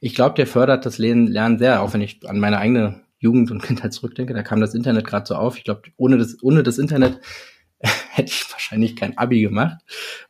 ich 0.00 0.16
glaube, 0.16 0.34
der 0.34 0.48
fördert 0.48 0.84
das 0.84 0.98
Lernen 0.98 1.58
sehr, 1.60 1.80
auch 1.80 1.94
wenn 1.94 2.00
ich 2.00 2.28
an 2.28 2.40
meine 2.40 2.58
eigene 2.58 3.03
Jugend 3.24 3.50
und 3.50 3.62
Kindheit 3.62 3.92
zurückdenke. 3.92 4.34
Da 4.34 4.42
kam 4.42 4.60
das 4.60 4.74
Internet 4.74 5.06
gerade 5.06 5.26
so 5.26 5.34
auf. 5.34 5.56
Ich 5.56 5.64
glaube, 5.64 5.82
ohne 5.96 6.18
das, 6.18 6.42
ohne 6.42 6.62
das 6.62 6.78
Internet 6.78 7.20
hätte 7.78 8.30
ich 8.30 8.52
wahrscheinlich 8.52 8.96
kein 8.96 9.16
Abi 9.18 9.40
gemacht, 9.40 9.78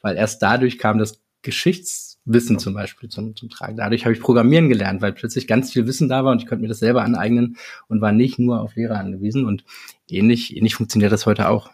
weil 0.00 0.16
erst 0.16 0.40
dadurch 0.40 0.78
kam 0.78 0.98
das 0.98 1.20
Geschichtswissen 1.42 2.58
zum 2.58 2.72
Beispiel 2.72 3.08
zum, 3.10 3.36
zum 3.36 3.50
Tragen. 3.50 3.76
Dadurch 3.76 4.04
habe 4.04 4.14
ich 4.14 4.20
Programmieren 4.20 4.68
gelernt, 4.68 5.02
weil 5.02 5.12
plötzlich 5.12 5.46
ganz 5.46 5.72
viel 5.72 5.86
Wissen 5.86 6.08
da 6.08 6.24
war 6.24 6.32
und 6.32 6.40
ich 6.40 6.48
konnte 6.48 6.62
mir 6.62 6.68
das 6.68 6.78
selber 6.78 7.02
aneignen 7.02 7.56
und 7.88 8.00
war 8.00 8.12
nicht 8.12 8.38
nur 8.38 8.60
auf 8.60 8.76
Lehrer 8.76 8.98
angewiesen. 8.98 9.44
Und 9.44 9.64
ähnlich, 10.08 10.56
ähnlich 10.56 10.76
funktioniert 10.76 11.12
das 11.12 11.26
heute 11.26 11.48
auch. 11.48 11.70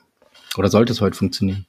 Oder 0.57 0.69
sollte 0.69 0.93
es 0.93 1.01
heute 1.01 1.17
funktionieren? 1.17 1.67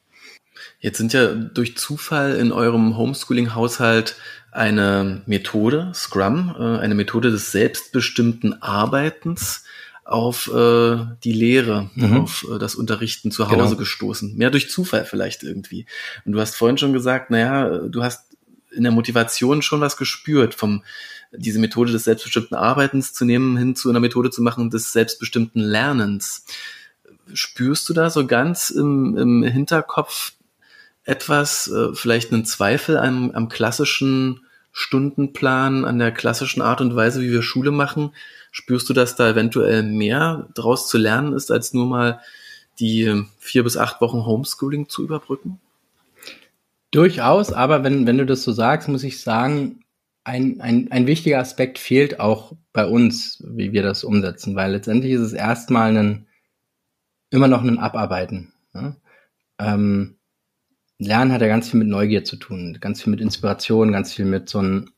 Jetzt 0.80 0.97
sind 0.97 1.13
ja 1.13 1.28
durch 1.28 1.78
Zufall 1.78 2.36
in 2.36 2.52
eurem 2.52 2.97
Homeschooling-Haushalt 2.97 4.15
eine 4.52 5.21
Methode, 5.26 5.91
Scrum, 5.93 6.56
äh, 6.58 6.80
eine 6.80 6.95
Methode 6.95 7.32
des 7.32 7.52
selbstbestimmten 7.52 8.62
Arbeitens 8.62 9.63
auf 10.04 10.52
äh, 10.54 10.97
die 11.24 11.32
Lehre, 11.32 11.89
mhm. 11.95 12.21
auf 12.21 12.45
äh, 12.54 12.60
das 12.60 12.76
Unterrichten 12.76 13.32
zu 13.32 13.50
Hause 13.50 13.58
genau. 13.58 13.76
gestoßen. 13.76 14.36
Mehr 14.36 14.50
durch 14.50 14.69
Zufall 14.69 15.06
vielleicht 15.06 15.43
irgendwie. 15.43 15.86
Und 16.26 16.34
du 16.34 16.39
hast 16.39 16.56
vorhin 16.56 16.78
schon 16.78 16.91
gesagt, 16.91 17.32
naja, 17.32 17.78
du 17.88 18.04
hast 18.04 18.36
in 18.71 18.84
der 18.84 18.91
Motivation 18.91 19.62
schon 19.62 19.82
was 19.82 19.97
gespürt, 19.97 20.54
vom 20.54 20.84
diese 21.32 21.60
Methode 21.60 21.91
des 21.91 22.04
selbstbestimmten 22.04 22.58
Arbeitens 22.58 23.13
zu 23.13 23.24
nehmen, 23.24 23.56
hin 23.56 23.76
zu 23.76 23.89
einer 23.89 24.00
Methode 24.02 24.32
zu 24.32 24.41
machen 24.41 24.69
des 24.69 24.91
selbstbestimmten 24.91 25.62
Lernens. 25.62 26.45
Spürst 27.34 27.88
du 27.88 27.93
da 27.93 28.10
so 28.10 28.28
ganz 28.28 28.69
im, 28.69 29.15
im 29.17 29.43
Hinterkopf 29.43 30.34
etwas, 31.04 31.68
äh, 31.68 31.94
vielleicht 31.94 32.32
einen 32.32 32.46
Zweifel 32.46 32.98
am, 32.98 33.32
am 33.32 33.50
klassischen 33.50 34.42
Stundenplan, 34.72 35.86
an 35.86 36.00
der 36.00 36.12
klassischen 36.12 36.62
Art 36.62 36.82
und 36.82 36.96
Weise, 36.96 37.22
wie 37.22 37.32
wir 37.32 37.42
Schule 37.42 37.72
machen? 37.72 38.14
Spürst 38.52 38.90
du, 38.90 38.94
dass 38.94 39.16
da 39.16 39.30
eventuell 39.30 39.84
mehr 39.84 40.50
draus 40.54 40.88
zu 40.88 40.98
lernen 40.98 41.34
ist, 41.34 41.52
als 41.52 41.74
nur 41.74 41.86
mal 41.86 42.22
die 42.80 43.26
vier 43.38 43.64
bis 43.64 43.78
acht 43.78 44.02
Wochen 44.02 44.26
Homeschooling 44.26 44.90
zu 44.90 45.04
überbrücken? 45.04 45.60
Durchaus, 46.92 47.54
aber 47.54 47.84
wenn, 47.84 48.06
wenn 48.06 48.18
du 48.18 48.26
das 48.26 48.44
so 48.44 48.52
sagst, 48.52 48.90
muss 48.90 49.04
ich 49.04 49.22
sagen, 49.22 49.84
ein, 50.24 50.62
ein, 50.62 50.92
ein 50.92 51.08
wichtiger 51.08 51.40
Aspekt 51.40 51.80
fehlt 51.80 52.20
auch 52.20 52.54
bei 52.74 52.86
uns, 52.86 53.44
wie 53.48 53.72
wir 53.72 53.82
das 53.82 54.04
umsetzen, 54.04 54.56
weil 54.56 54.72
letztendlich 54.72 55.14
ist 55.14 55.22
es 55.22 55.34
erstmal 55.34 55.96
ein, 55.96 56.28
immer 57.30 57.48
noch 57.48 57.64
ein 57.64 57.80
Abarbeiten. 57.80 58.54
Ja? 58.74 58.96
Ähm, 59.58 60.18
Lernen 61.02 61.32
hat 61.32 61.42
ja 61.42 61.48
ganz 61.48 61.70
viel 61.70 61.80
mit 61.80 61.88
Neugier 61.88 62.24
zu 62.24 62.36
tun, 62.36 62.78
ganz 62.80 63.02
viel 63.02 63.10
mit 63.10 63.22
Inspiration, 63.22 63.92
ganz 63.92 64.14
viel 64.14 64.26
mit 64.26 64.50
so 64.50 64.60
einem, 64.60 64.92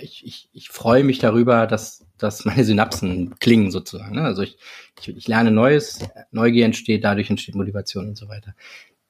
ich, 0.00 0.24
ich, 0.24 0.48
ich 0.52 0.68
freue 0.68 1.02
mich 1.02 1.18
darüber, 1.18 1.66
dass, 1.66 2.06
dass 2.18 2.44
meine 2.44 2.64
Synapsen 2.64 3.34
klingen 3.40 3.72
sozusagen. 3.72 4.14
Ne? 4.14 4.22
Also 4.22 4.42
ich, 4.42 4.58
ich, 5.00 5.08
ich 5.08 5.26
lerne 5.26 5.50
Neues, 5.50 5.98
Neugier 6.30 6.66
entsteht, 6.66 7.02
dadurch 7.02 7.30
entsteht 7.30 7.56
Motivation 7.56 8.08
und 8.08 8.16
so 8.16 8.28
weiter. 8.28 8.54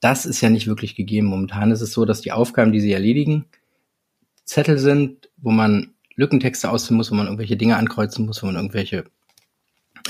Das 0.01 0.25
ist 0.25 0.41
ja 0.41 0.49
nicht 0.49 0.67
wirklich 0.67 0.95
gegeben. 0.95 1.27
Momentan 1.27 1.73
ist 1.73 1.83
es 1.83 1.93
so, 1.93 2.07
dass 2.07 2.23
die 2.23 2.33
Aufgaben, 2.33 2.73
die 2.73 2.81
sie 2.81 2.93
erledigen, 2.93 3.45
Zettel 4.47 4.79
sind, 4.79 5.29
wo 5.37 5.51
man 5.51 5.93
Lückentexte 6.15 6.71
ausfüllen 6.71 6.97
muss, 6.97 7.11
wo 7.11 7.17
man 7.17 7.27
irgendwelche 7.27 7.59
Dinge 7.59 7.77
ankreuzen 7.77 8.25
muss, 8.25 8.43
wo 8.43 8.47
man 8.47 8.57
irgendwelche 8.57 9.05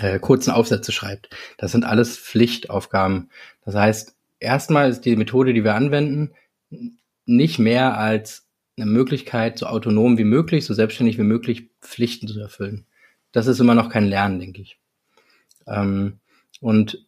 äh, 0.00 0.20
kurzen 0.20 0.52
Aufsätze 0.52 0.92
schreibt. 0.92 1.30
Das 1.58 1.72
sind 1.72 1.84
alles 1.84 2.16
Pflichtaufgaben. 2.16 3.30
Das 3.64 3.74
heißt, 3.74 4.14
erstmal 4.40 4.90
ist 4.90 5.02
die 5.02 5.16
Methode, 5.16 5.54
die 5.54 5.64
wir 5.64 5.74
anwenden, 5.74 6.32
nicht 7.26 7.58
mehr 7.58 7.96
als 7.98 8.48
eine 8.76 8.86
Möglichkeit, 8.86 9.58
so 9.58 9.66
autonom 9.66 10.18
wie 10.18 10.24
möglich, 10.24 10.64
so 10.64 10.74
selbstständig 10.74 11.18
wie 11.18 11.22
möglich 11.22 11.70
Pflichten 11.80 12.26
zu 12.26 12.40
erfüllen. 12.40 12.86
Das 13.32 13.46
ist 13.46 13.60
immer 13.60 13.74
noch 13.74 13.90
kein 13.90 14.06
Lernen, 14.06 14.40
denke 14.40 14.62
ich. 14.62 14.80
Ähm, 15.66 16.18
und 16.60 17.06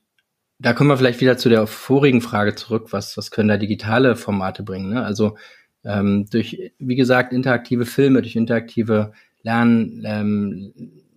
da 0.59 0.75
kommen 0.75 0.91
wir 0.91 0.97
vielleicht 0.97 1.21
wieder 1.21 1.39
zu 1.39 1.49
der 1.49 1.67
vorigen 1.67 2.21
Frage 2.21 2.55
zurück, 2.55 2.93
was, 2.93 3.17
was 3.17 3.31
können 3.31 3.49
da 3.49 3.57
digitale 3.57 4.15
Formate 4.15 4.63
bringen? 4.63 4.91
Ne? 4.91 5.05
Also 5.05 5.37
ähm, 5.85 6.27
durch, 6.31 6.73
wie 6.79 6.95
gesagt, 6.95 7.33
interaktive 7.33 7.87
Filme, 7.87 8.23
durch 8.23 8.37
interaktive 8.37 9.13
Lern, 9.43 10.03
ähm, 10.05 10.73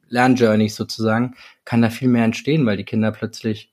Lernjourneys 0.08 0.76
sozusagen, 0.76 1.36
kann 1.66 1.82
da 1.82 1.90
viel 1.90 2.08
mehr 2.08 2.26
entstehen, 2.26 2.66
weil 2.66 2.78
die 2.78 2.86
Kinder 2.86 3.12
plötzlich 3.12 3.72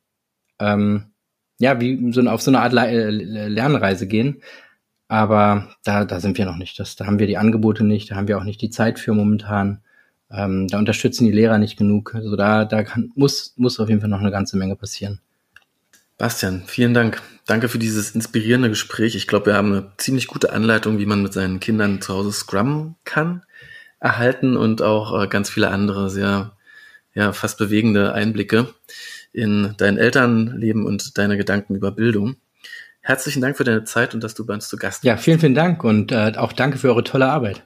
ähm, 0.58 1.11
ja, 1.58 1.80
wie 1.80 2.12
so 2.12 2.20
auf 2.22 2.42
so 2.42 2.50
eine 2.50 2.60
Art 2.60 2.74
äh, 2.74 3.10
Lernreise 3.10 4.06
gehen. 4.06 4.42
Aber 5.08 5.68
da, 5.84 6.04
da 6.04 6.20
sind 6.20 6.38
wir 6.38 6.46
noch 6.46 6.56
nicht. 6.56 6.78
Das, 6.78 6.96
da 6.96 7.06
haben 7.06 7.18
wir 7.18 7.26
die 7.26 7.36
Angebote 7.36 7.84
nicht, 7.84 8.10
da 8.10 8.16
haben 8.16 8.28
wir 8.28 8.38
auch 8.38 8.44
nicht 8.44 8.62
die 8.62 8.70
Zeit 8.70 8.98
für 8.98 9.12
momentan. 9.12 9.82
Ähm, 10.30 10.68
da 10.68 10.78
unterstützen 10.78 11.26
die 11.26 11.32
Lehrer 11.32 11.58
nicht 11.58 11.76
genug. 11.76 12.14
Also 12.14 12.34
da, 12.34 12.64
da 12.64 12.82
kann, 12.82 13.12
muss, 13.14 13.52
muss 13.56 13.78
auf 13.78 13.88
jeden 13.88 14.00
Fall 14.00 14.08
noch 14.08 14.20
eine 14.20 14.30
ganze 14.30 14.56
Menge 14.56 14.74
passieren. 14.74 15.20
Bastian, 16.16 16.62
vielen 16.66 16.94
Dank. 16.94 17.20
Danke 17.46 17.68
für 17.68 17.78
dieses 17.78 18.12
inspirierende 18.12 18.68
Gespräch. 18.68 19.14
Ich 19.14 19.26
glaube, 19.26 19.46
wir 19.46 19.54
haben 19.54 19.72
eine 19.72 19.92
ziemlich 19.98 20.28
gute 20.28 20.52
Anleitung, 20.52 20.98
wie 20.98 21.06
man 21.06 21.22
mit 21.22 21.32
seinen 21.32 21.60
Kindern 21.60 22.00
zu 22.00 22.14
Hause 22.14 22.32
Scrum 22.32 22.94
kann, 23.04 23.42
erhalten 24.00 24.56
und 24.56 24.80
auch 24.80 25.22
äh, 25.22 25.26
ganz 25.26 25.50
viele 25.50 25.68
andere 25.68 26.08
sehr, 26.08 26.52
ja, 27.12 27.32
fast 27.32 27.58
bewegende 27.58 28.14
Einblicke 28.14 28.68
in 29.32 29.74
dein 29.78 29.98
Elternleben 29.98 30.86
und 30.86 31.18
deine 31.18 31.36
Gedanken 31.36 31.74
über 31.74 31.92
Bildung. 31.92 32.36
Herzlichen 33.00 33.42
Dank 33.42 33.56
für 33.56 33.64
deine 33.64 33.84
Zeit 33.84 34.14
und 34.14 34.22
dass 34.22 34.34
du 34.34 34.46
bei 34.46 34.54
uns 34.54 34.68
zu 34.68 34.76
Gast 34.76 35.00
bist. 35.00 35.04
Ja, 35.04 35.16
vielen, 35.16 35.40
vielen 35.40 35.54
Dank 35.54 35.82
und 35.82 36.12
äh, 36.12 36.32
auch 36.36 36.52
danke 36.52 36.78
für 36.78 36.88
eure 36.88 37.02
tolle 37.02 37.26
Arbeit. 37.26 37.64